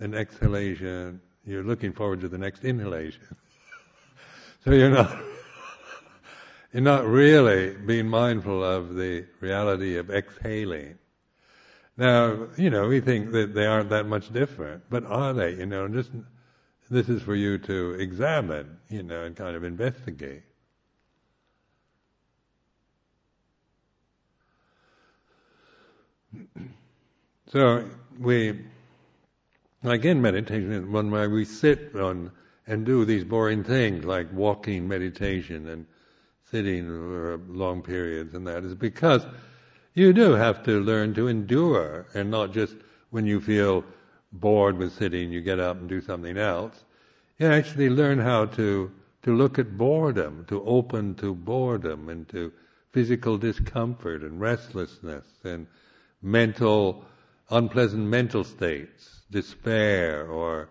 [0.00, 3.36] an exhalation, you're looking forward to the next inhalation.
[4.64, 5.16] so you're not
[6.72, 10.98] you're not really being mindful of the reality of exhaling.
[11.96, 15.56] Now, you know, we think that they aren't that much different, but are they?
[15.56, 16.10] You know, just
[16.90, 20.42] this is for you to examine, you know, and kind of investigate.
[27.52, 27.84] So
[28.20, 28.60] we
[29.82, 32.30] like in meditation, one where we sit on
[32.66, 35.86] and do these boring things like walking meditation and
[36.50, 39.26] sitting for long periods and that is because
[39.94, 42.76] you do have to learn to endure and not just
[43.10, 43.84] when you feel
[44.32, 46.84] bored with sitting you get up and do something else.
[47.38, 52.52] You actually learn how to to look at boredom, to open to boredom and to
[52.92, 55.66] physical discomfort and restlessness and
[56.22, 57.04] mental
[57.50, 60.68] unpleasant mental states despair or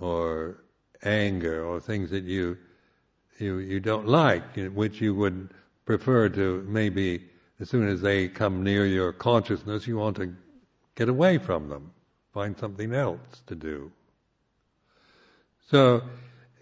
[0.00, 0.62] or
[1.02, 2.56] anger or things that you
[3.38, 5.50] you, you don't like, which you would
[5.84, 7.24] prefer to maybe,
[7.60, 10.34] as soon as they come near your consciousness, you want to
[10.94, 11.90] get away from them,
[12.34, 13.90] find something else to do.
[15.70, 16.02] So,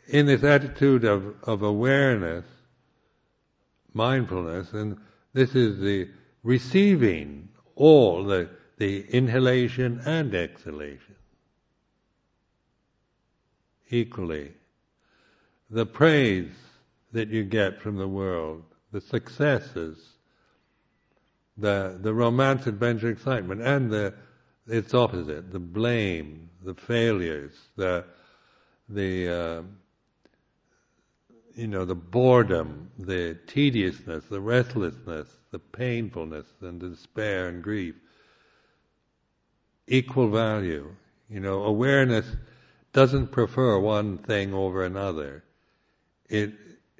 [0.09, 2.45] in this attitude of, of awareness,
[3.93, 4.99] mindfulness, and
[5.33, 6.09] this is the
[6.43, 8.49] receiving all the,
[8.79, 11.17] the inhalation and exhalation
[13.91, 14.53] equally.
[15.71, 16.51] The praise
[17.13, 18.63] that you get from the world,
[18.93, 19.99] the successes,
[21.57, 24.15] the, the romance, adventure, excitement, and the,
[24.67, 28.05] its opposite, the blame, the failures, the,
[28.89, 29.63] the, uh,
[31.55, 37.95] you know, the boredom, the tediousness, the restlessness, the painfulness, and despair and grief.
[39.89, 40.95] Equal value.
[41.29, 42.27] You know, awareness
[42.93, 45.45] doesn't prefer one thing over another.
[46.29, 46.53] It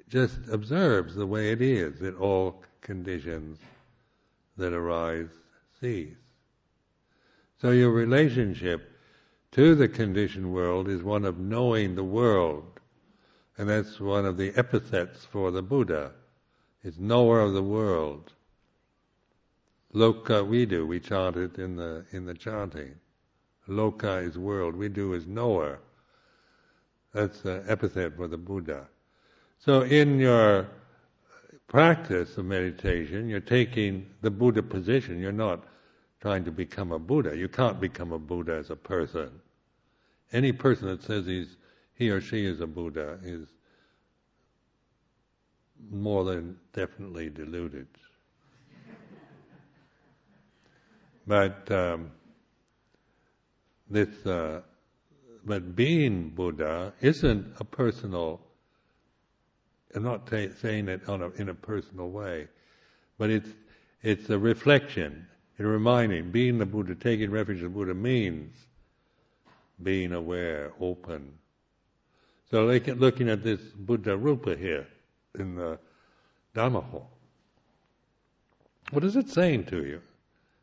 [0.09, 3.59] just observes the way it is that all conditions
[4.57, 5.29] that arise
[5.79, 6.15] cease.
[7.61, 8.91] So your relationship
[9.51, 12.79] to the conditioned world is one of knowing the world.
[13.57, 16.11] And that's one of the epithets for the Buddha.
[16.83, 18.33] It's knower of the world.
[19.97, 22.93] Lokavidu, we chant it in the in the chanting.
[23.67, 25.79] Loka is world, vidu is knower.
[27.13, 28.87] That's the epithet for the Buddha.
[29.57, 30.67] So in your
[31.67, 35.19] practice of meditation, you're taking the Buddha position.
[35.19, 35.63] You're not
[36.21, 37.35] trying to become a Buddha.
[37.35, 39.31] You can't become a Buddha as a person.
[40.31, 41.57] Any person that says he's
[41.95, 43.47] he or she is a Buddha is
[45.89, 47.87] more than definitely deluded.
[51.27, 52.11] But um,
[53.89, 54.61] this, uh,
[55.45, 58.41] but being Buddha isn't a personal.
[59.93, 62.47] I'm not t- saying it a, in a personal way,
[63.17, 63.49] but it's
[64.01, 65.27] it's a reflection,
[65.59, 66.31] a reminding.
[66.31, 68.55] Being the Buddha, taking refuge in the Buddha means
[69.81, 71.33] being aware, open.
[72.49, 74.87] So looking at this Buddha Rupa here
[75.37, 75.77] in the
[76.55, 77.09] Dhamma hall.
[78.91, 80.01] What is it saying to you?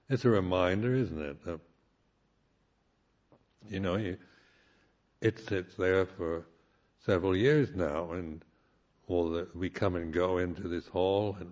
[0.09, 1.36] It's a reminder, isn't it?
[1.46, 1.61] Of,
[3.68, 4.18] you know, you,
[5.20, 6.44] it sits there for
[7.05, 8.44] several years now, and
[9.09, 11.50] all the, we come and go into this hall, and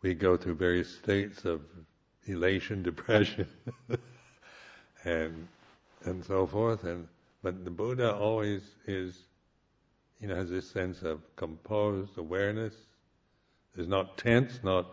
[0.00, 1.62] we go through various states of
[2.26, 3.48] elation, depression,
[5.04, 5.48] and
[6.04, 6.84] and so forth.
[6.84, 7.08] And
[7.42, 9.24] but the Buddha always is,
[10.20, 12.74] you know, has this sense of composed awareness.
[13.76, 14.86] Is not tense, not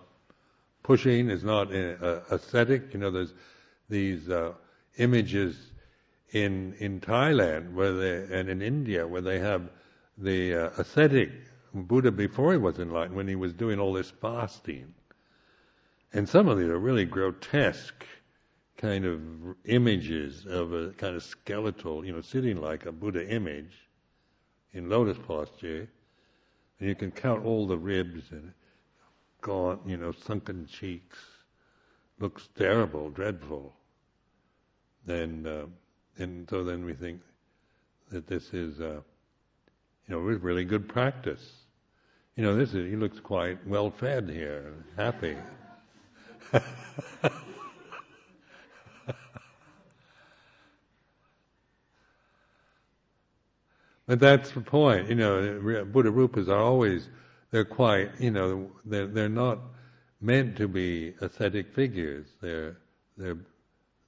[0.83, 1.29] pushing.
[1.29, 2.93] Is not uh, ascetic.
[2.93, 3.33] You know, there's
[3.89, 4.53] these uh,
[4.97, 5.57] images
[6.31, 9.69] in in Thailand where they and in India where they have
[10.17, 11.31] the uh, ascetic
[11.73, 14.93] Buddha before he was enlightened when he was doing all this fasting.
[16.13, 18.05] And some of these are really grotesque
[18.77, 19.21] kind of
[19.65, 23.89] images of a kind of skeletal, you know, sitting like a Buddha image
[24.73, 25.87] in lotus posture,
[26.79, 28.53] and you can count all the ribs and
[29.41, 31.17] gaunt, you know, sunken cheeks.
[32.19, 33.73] Looks terrible, dreadful.
[35.07, 35.65] And uh,
[36.17, 37.21] and so then we think
[38.11, 39.01] that this is, uh,
[40.07, 41.43] you know, really good practice.
[42.35, 45.37] You know, this is he looks quite well fed here, happy.
[54.09, 55.07] But that's the point.
[55.07, 57.07] You know, Buddha Rupas are always,
[57.51, 59.59] they're quite, you know, they're, they're not
[60.21, 62.27] meant to be ascetic figures.
[62.41, 62.77] They're,
[63.17, 63.37] they're,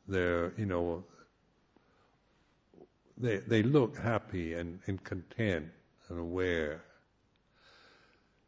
[0.07, 1.03] they're, you know,
[3.17, 5.67] they, they look happy and, and content
[6.09, 6.83] and aware.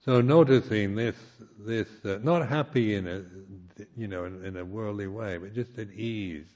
[0.04, 1.16] So noticing this,
[1.58, 3.24] this, uh, not happy in a,
[3.96, 6.48] you know, in, in a worldly way, but just at ease,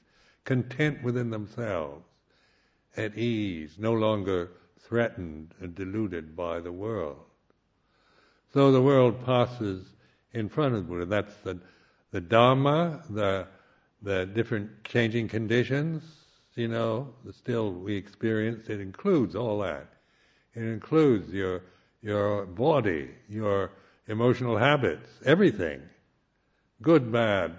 [0.44, 2.04] content within themselves,
[2.96, 7.27] at ease, no longer threatened and deluded by the world.
[8.52, 9.86] So the world passes
[10.32, 11.04] in front of the Buddha.
[11.04, 11.58] That's the,
[12.12, 13.46] the Dharma, the,
[14.02, 16.02] the different changing conditions,
[16.54, 18.68] you know, still we experience.
[18.68, 19.86] It includes all that.
[20.54, 21.62] It includes your,
[22.02, 23.70] your body, your
[24.08, 25.82] emotional habits, everything.
[26.80, 27.54] Good, bad,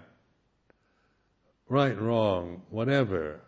[1.67, 3.41] right, wrong, whatever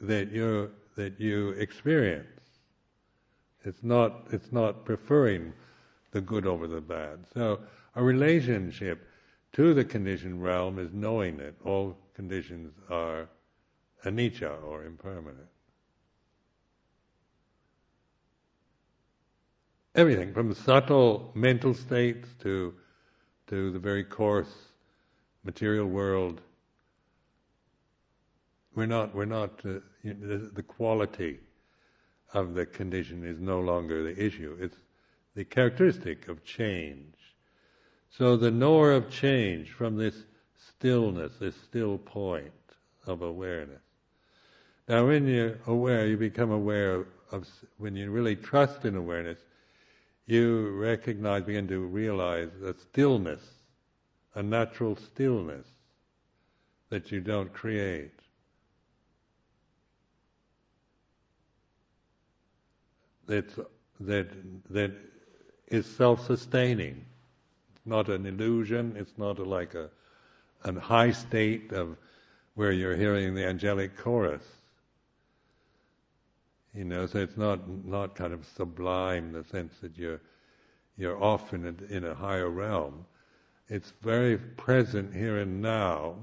[0.00, 2.26] that you, that you experience.
[3.64, 5.52] It's not, it's not preferring
[6.10, 7.24] the good over the bad.
[7.34, 7.60] So
[7.94, 9.06] a relationship
[9.52, 13.28] to the conditioned realm is knowing that all conditions are
[14.04, 15.48] anicca or impermanent.
[19.98, 22.72] everything from subtle mental states to
[23.48, 24.54] to the very coarse
[25.42, 26.40] material world.
[28.74, 29.14] We're not.
[29.14, 29.50] We're not.
[29.64, 31.40] Uh, the, the quality
[32.32, 34.56] of the condition is no longer the issue.
[34.60, 34.76] It's
[35.34, 37.14] the characteristic of change.
[38.10, 40.14] So the knower of change from this
[40.56, 42.52] stillness, this still point
[43.06, 43.82] of awareness.
[44.88, 49.38] Now, when you're aware, you become aware of, when you really trust in awareness,
[50.26, 53.42] you recognize, begin to realize a stillness,
[54.34, 55.66] a natural stillness
[56.90, 58.12] that you don't create.
[63.26, 63.58] That's,
[64.00, 64.28] that,
[64.70, 64.92] that
[65.70, 67.04] is self-sustaining.
[67.74, 68.94] It's not an illusion.
[68.96, 69.90] It's not a, like a,
[70.64, 71.96] a high state of
[72.54, 74.42] where you're hearing the angelic chorus.
[76.74, 80.20] You know, so it's not not kind of sublime the sense that you're
[80.96, 83.06] you're off in a, in a higher realm.
[83.68, 86.16] It's very present here and now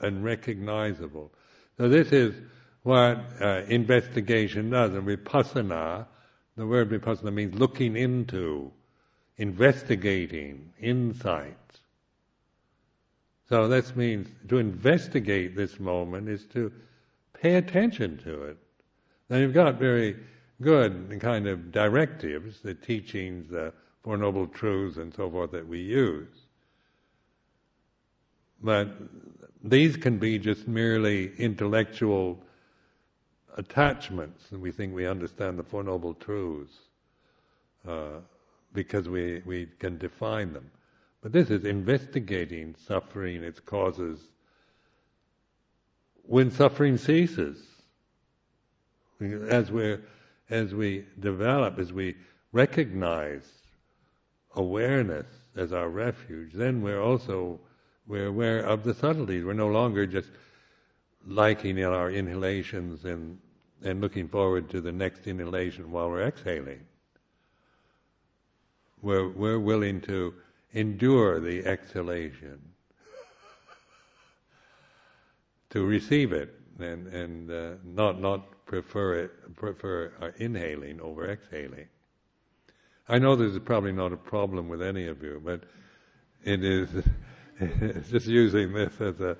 [0.00, 1.32] and recognizable.
[1.78, 2.34] So this is
[2.82, 4.94] what uh, investigation does.
[4.94, 6.06] And vipassana,
[6.56, 8.70] the word vipassana means looking into,
[9.36, 11.56] investigating, insight.
[13.48, 16.72] So this means to investigate this moment is to
[17.40, 18.56] pay attention to it.
[19.28, 20.16] Now you've got very
[20.60, 25.80] good kind of directives, the teachings, the Four Noble Truths and so forth that we
[25.80, 26.28] use.
[28.62, 28.96] But
[29.62, 32.38] these can be just merely intellectual
[33.54, 36.74] attachments, and we think we understand the Four Noble Truths
[37.88, 38.20] uh,
[38.72, 40.70] because we, we can define them.
[41.22, 44.20] But this is investigating suffering, its causes,
[46.22, 47.62] when suffering ceases.
[49.48, 49.98] As we
[50.50, 52.16] as we develop, as we
[52.52, 53.48] recognize
[54.56, 55.26] awareness
[55.56, 57.58] as our refuge, then we're also
[58.06, 59.44] we're aware of the subtleties.
[59.44, 60.28] We're no longer just
[61.26, 63.38] liking in our inhalations and
[63.82, 66.80] and looking forward to the next inhalation while we're exhaling.
[69.02, 70.34] We're we're willing to
[70.72, 72.60] endure the exhalation,
[75.70, 81.86] to receive it, and and uh, not not prefer it prefer uh, inhaling over exhaling.
[83.06, 85.64] I know this is probably not a problem with any of you, but
[86.42, 86.88] it is.
[88.10, 89.36] just using this as a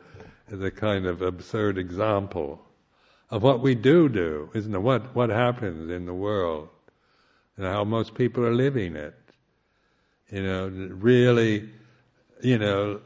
[0.51, 2.61] as a kind of absurd example
[3.31, 4.79] of what we do do, isn't it?
[4.79, 6.69] What what happens in the world
[7.57, 9.15] and how most people are living it
[10.31, 11.69] you know, really,
[12.43, 13.01] you know,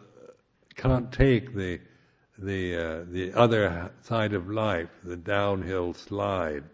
[0.76, 1.80] can't take the
[2.38, 6.64] the uh, the other side of life, the downhill slide,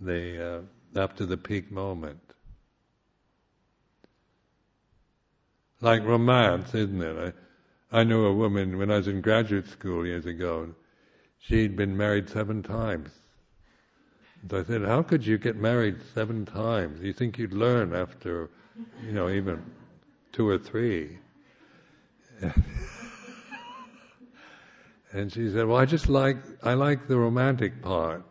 [0.00, 0.62] the
[0.94, 2.20] uh, up to the peak moment.
[5.80, 7.34] Like romance, isn't it?
[7.92, 10.74] I knew a woman when I was in graduate school years ago.
[11.38, 13.10] She'd been married seven times.
[14.50, 17.02] So I said, "How could you get married seven times?
[17.02, 18.50] You think you'd learn after
[19.04, 19.62] you know, even
[20.32, 21.18] two or three.
[25.12, 28.22] and she said, "Well, I just like I like the romantic part."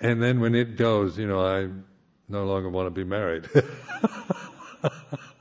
[0.00, 1.68] And then when it goes, you know, I
[2.28, 3.48] no longer want to be married.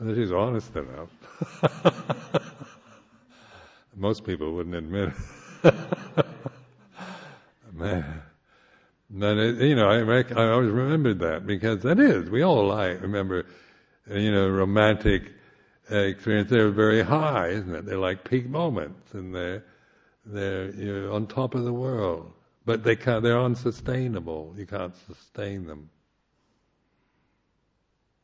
[0.00, 1.10] and she's honest enough.
[3.96, 5.12] Most people wouldn't admit
[5.62, 5.74] it.
[7.74, 8.22] Man.
[9.10, 13.02] But it, you know, I, I always remembered that because that is we all like
[13.02, 13.44] remember,
[14.10, 15.32] uh, you know, romantic
[15.90, 16.48] uh, experience.
[16.48, 17.84] They're very high, isn't it?
[17.84, 19.64] They're like peak moments, and they're
[20.24, 22.32] they're you know, on top of the world.
[22.64, 23.22] But they can't.
[23.22, 24.54] They're unsustainable.
[24.56, 25.90] You can't sustain them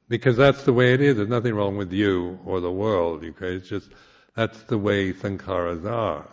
[0.09, 1.17] because that's the way it is.
[1.17, 3.25] There's nothing wrong with you or the world.
[3.25, 3.91] Okay, it's just
[4.35, 6.29] that's the way sankharas are.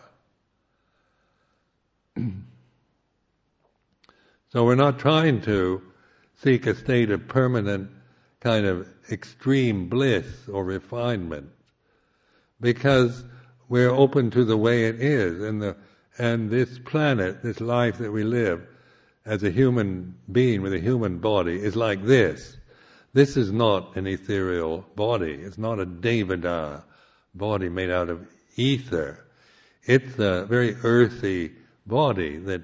[4.53, 5.81] So we're not trying to
[6.43, 7.89] seek a state of permanent
[8.39, 11.49] kind of extreme bliss or refinement
[12.61, 13.23] because
[13.67, 15.75] we're open to the way it is and the
[16.19, 18.67] and this planet, this life that we live
[19.25, 22.55] as a human being with a human body is like this.
[23.13, 25.33] This is not an ethereal body.
[25.33, 26.83] It's not a Devada
[27.35, 29.25] body made out of ether.
[29.83, 31.51] It's a very earthy
[31.85, 32.61] body that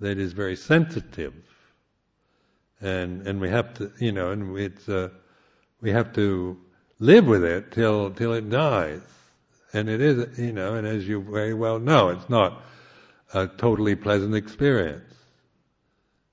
[0.00, 1.34] that is very sensitive,
[2.80, 5.10] and and we have to, you know, and it's uh,
[5.80, 6.58] we have to
[6.98, 9.02] live with it till till it dies,
[9.72, 12.62] and it is, you know, and as you very well know, it's not
[13.34, 15.14] a totally pleasant experience.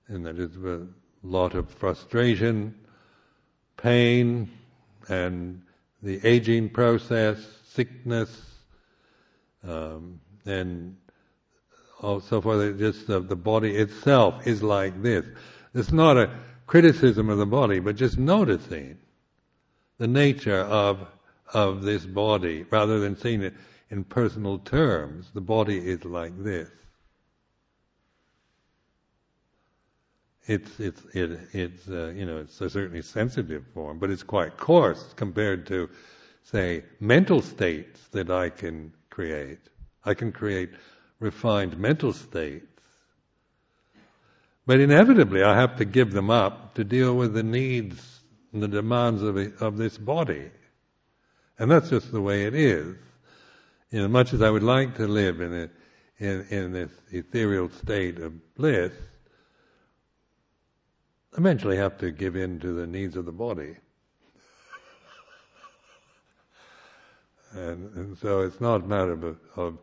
[0.08, 0.88] And that is a
[1.24, 2.76] lot of frustration,
[3.82, 4.50] pain,
[5.08, 5.62] and
[6.02, 7.38] the aging process,
[7.70, 8.30] sickness,
[9.68, 10.96] um, and
[12.02, 12.78] so forth.
[12.78, 15.26] Just the, the body itself is like this.
[15.74, 16.30] It's not a
[16.68, 18.98] criticism of the body, but just noticing
[19.98, 21.08] the nature of
[21.54, 23.56] of this body, rather than seeing it
[23.90, 25.32] in personal terms.
[25.34, 26.70] The body is like this.
[30.50, 34.58] It's it's it, it's uh, you know it's a certainly sensitive form, but it's quite
[34.58, 35.92] coarse compared to,
[36.42, 39.60] say, mental states that I can create.
[40.04, 40.72] I can create
[41.20, 42.66] refined mental states.
[44.66, 48.22] But inevitably, I have to give them up to deal with the needs
[48.52, 50.50] and the demands of, of this body.
[51.60, 52.96] And that's just the way it is.
[53.92, 55.70] You know, much as I would like to live in, a,
[56.18, 58.94] in, in this ethereal state of bliss,
[61.40, 63.78] eventually have to give in to the needs of the body.
[67.54, 69.78] and, and so it's not a matter of, of,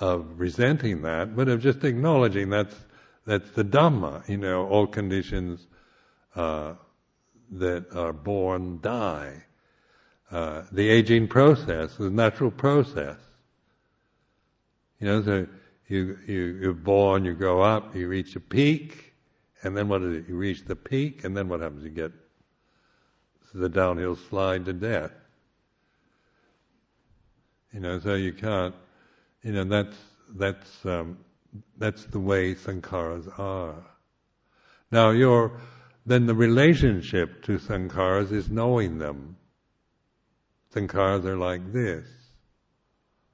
[0.00, 2.74] of resenting that, but of just acknowledging that's
[3.24, 4.28] that's the Dhamma.
[4.28, 5.66] You know, all conditions
[6.34, 6.74] uh,
[7.52, 9.44] that are born die.
[10.30, 13.18] Uh, the aging process is a natural process.
[15.00, 15.46] You know, so
[15.88, 19.05] you, you, you're born, you grow up, you reach a peak,
[19.66, 20.28] and then what it?
[20.28, 21.84] You reach the peak, and then what happens?
[21.84, 22.12] You get
[23.56, 25.12] the downhill slide to death.
[27.72, 28.74] You know, so you can't,
[29.42, 29.96] you know, that's,
[30.34, 31.18] that's, um,
[31.78, 33.84] that's the way sankharas are.
[34.90, 35.60] Now your,
[36.04, 39.36] then the relationship to sankharas is knowing them.
[40.74, 42.06] Sankharas are like this.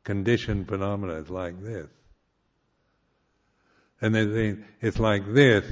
[0.05, 1.89] Conditioned phenomena is like this.
[4.01, 5.64] And they it's like this.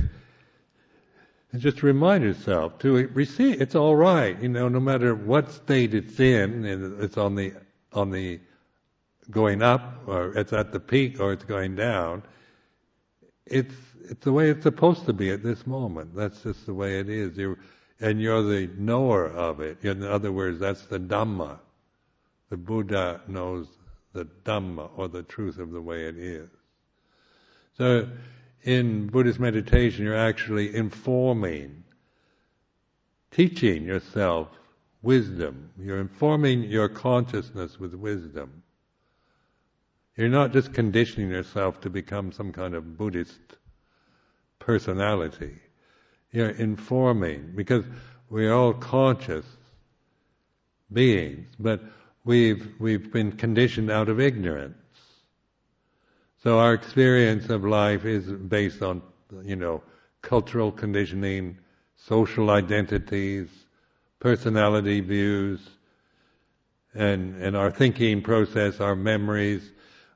[1.53, 3.61] And just remind yourself to receive.
[3.61, 4.69] It's all right, you know.
[4.69, 6.65] No matter what state it's in,
[7.01, 7.55] it's on the
[7.93, 8.41] on the
[9.31, 12.23] going up, or it's at the peak, or it's going down
[13.51, 13.75] it's
[14.09, 16.15] it's the way it's supposed to be at this moment.
[16.15, 17.37] That's just the way it is.
[17.37, 17.59] You're,
[18.01, 19.85] and you're the knower of it.
[19.85, 21.59] In other words, that's the Dhamma.
[22.49, 23.69] The Buddha knows
[24.13, 26.49] the Dhamma or the truth of the way it is.
[27.77, 28.09] So,
[28.63, 31.85] in Buddhist meditation, you're actually informing,
[33.31, 34.49] teaching yourself
[35.03, 35.71] wisdom.
[35.79, 38.63] You're informing your consciousness with wisdom.
[40.17, 43.41] You're not just conditioning yourself to become some kind of Buddhist
[44.59, 45.57] personality.
[46.33, 47.85] You're informing, because
[48.29, 49.47] we're all conscious
[50.93, 51.81] beings, but
[52.25, 54.77] we've, we've been conditioned out of ignorance.
[56.43, 59.03] So our experience of life is based on,
[59.43, 59.83] you know,
[60.23, 61.59] cultural conditioning,
[61.97, 63.49] social identities,
[64.21, 65.61] personality views,
[66.95, 69.71] and, and our thinking process, our memories,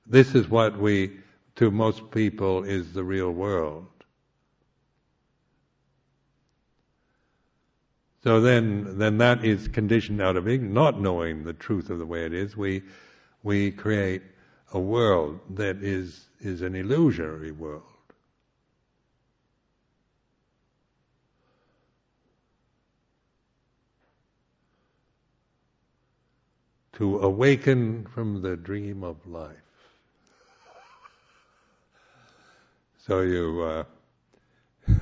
[0.07, 1.13] this is what we,
[1.57, 3.87] to most people, is the real world.
[8.23, 12.25] So then, then that is conditioned out of not knowing the truth of the way
[12.25, 12.57] it is.
[12.57, 12.83] We,
[13.43, 14.23] we create
[14.75, 17.83] a world that is, is an illusory world.
[26.95, 29.57] To awaken from the dream of life.
[33.07, 33.85] So you uh,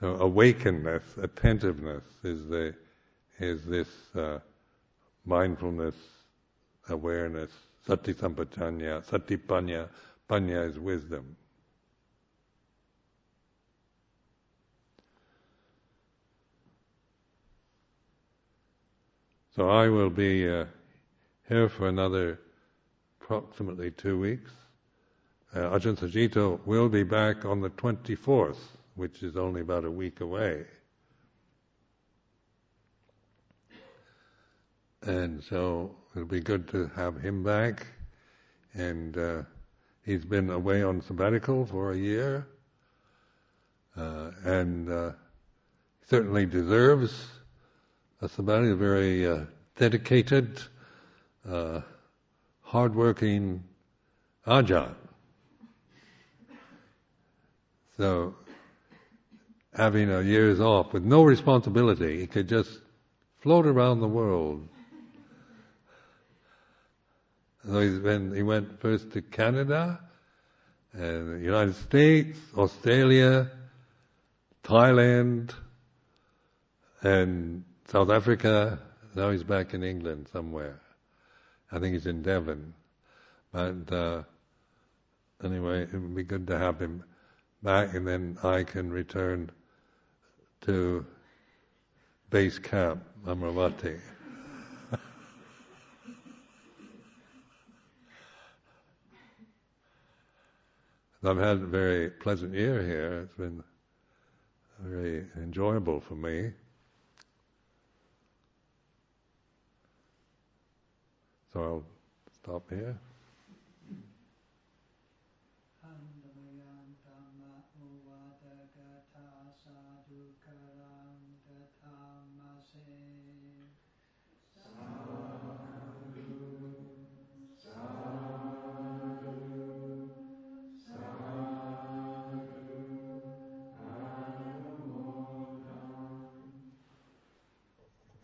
[0.00, 2.74] so awakenness, attentiveness is the
[3.38, 4.38] is this uh,
[5.26, 5.96] mindfulness,
[6.88, 7.50] awareness,
[7.86, 9.88] sati sampajanya, sati panya.
[10.28, 11.36] Panya is wisdom.
[19.54, 20.64] So I will be uh,
[21.46, 22.40] here for another
[23.20, 24.50] approximately two weeks
[25.54, 28.56] uh, Ajahn Sucitto will be back on the 24th,
[28.94, 30.64] which is only about a week away.
[35.02, 37.86] And so it'll be good to have him back.
[38.74, 39.42] And uh,
[40.04, 42.46] he's been away on sabbatical for a year,
[43.96, 45.12] uh, and uh,
[46.08, 47.26] certainly deserves
[48.20, 48.76] a sabbatical.
[48.76, 49.40] Very uh,
[49.76, 50.62] dedicated,
[51.48, 51.80] uh,
[52.62, 53.64] hardworking
[54.46, 54.94] Ajahn.
[57.96, 58.34] So,
[59.74, 62.80] having a year's off with no responsibility, he could just
[63.40, 64.66] float around the world.
[67.64, 70.00] So he's been, he went first to Canada,
[70.92, 73.50] and the United States, Australia,
[74.64, 75.54] Thailand,
[77.02, 78.80] and South Africa.
[79.14, 80.80] Now he's back in England somewhere.
[81.70, 82.74] I think he's in Devon.
[83.52, 84.22] But uh,
[85.44, 87.04] anyway, it would be good to have him
[87.62, 89.50] back, and then I can return
[90.62, 91.06] to
[92.30, 94.00] base camp, Amaravati.
[101.24, 103.20] I've had a very pleasant year here.
[103.22, 103.62] It's been
[104.80, 106.50] very enjoyable for me.
[111.52, 111.84] So I'll
[112.42, 112.98] stop here.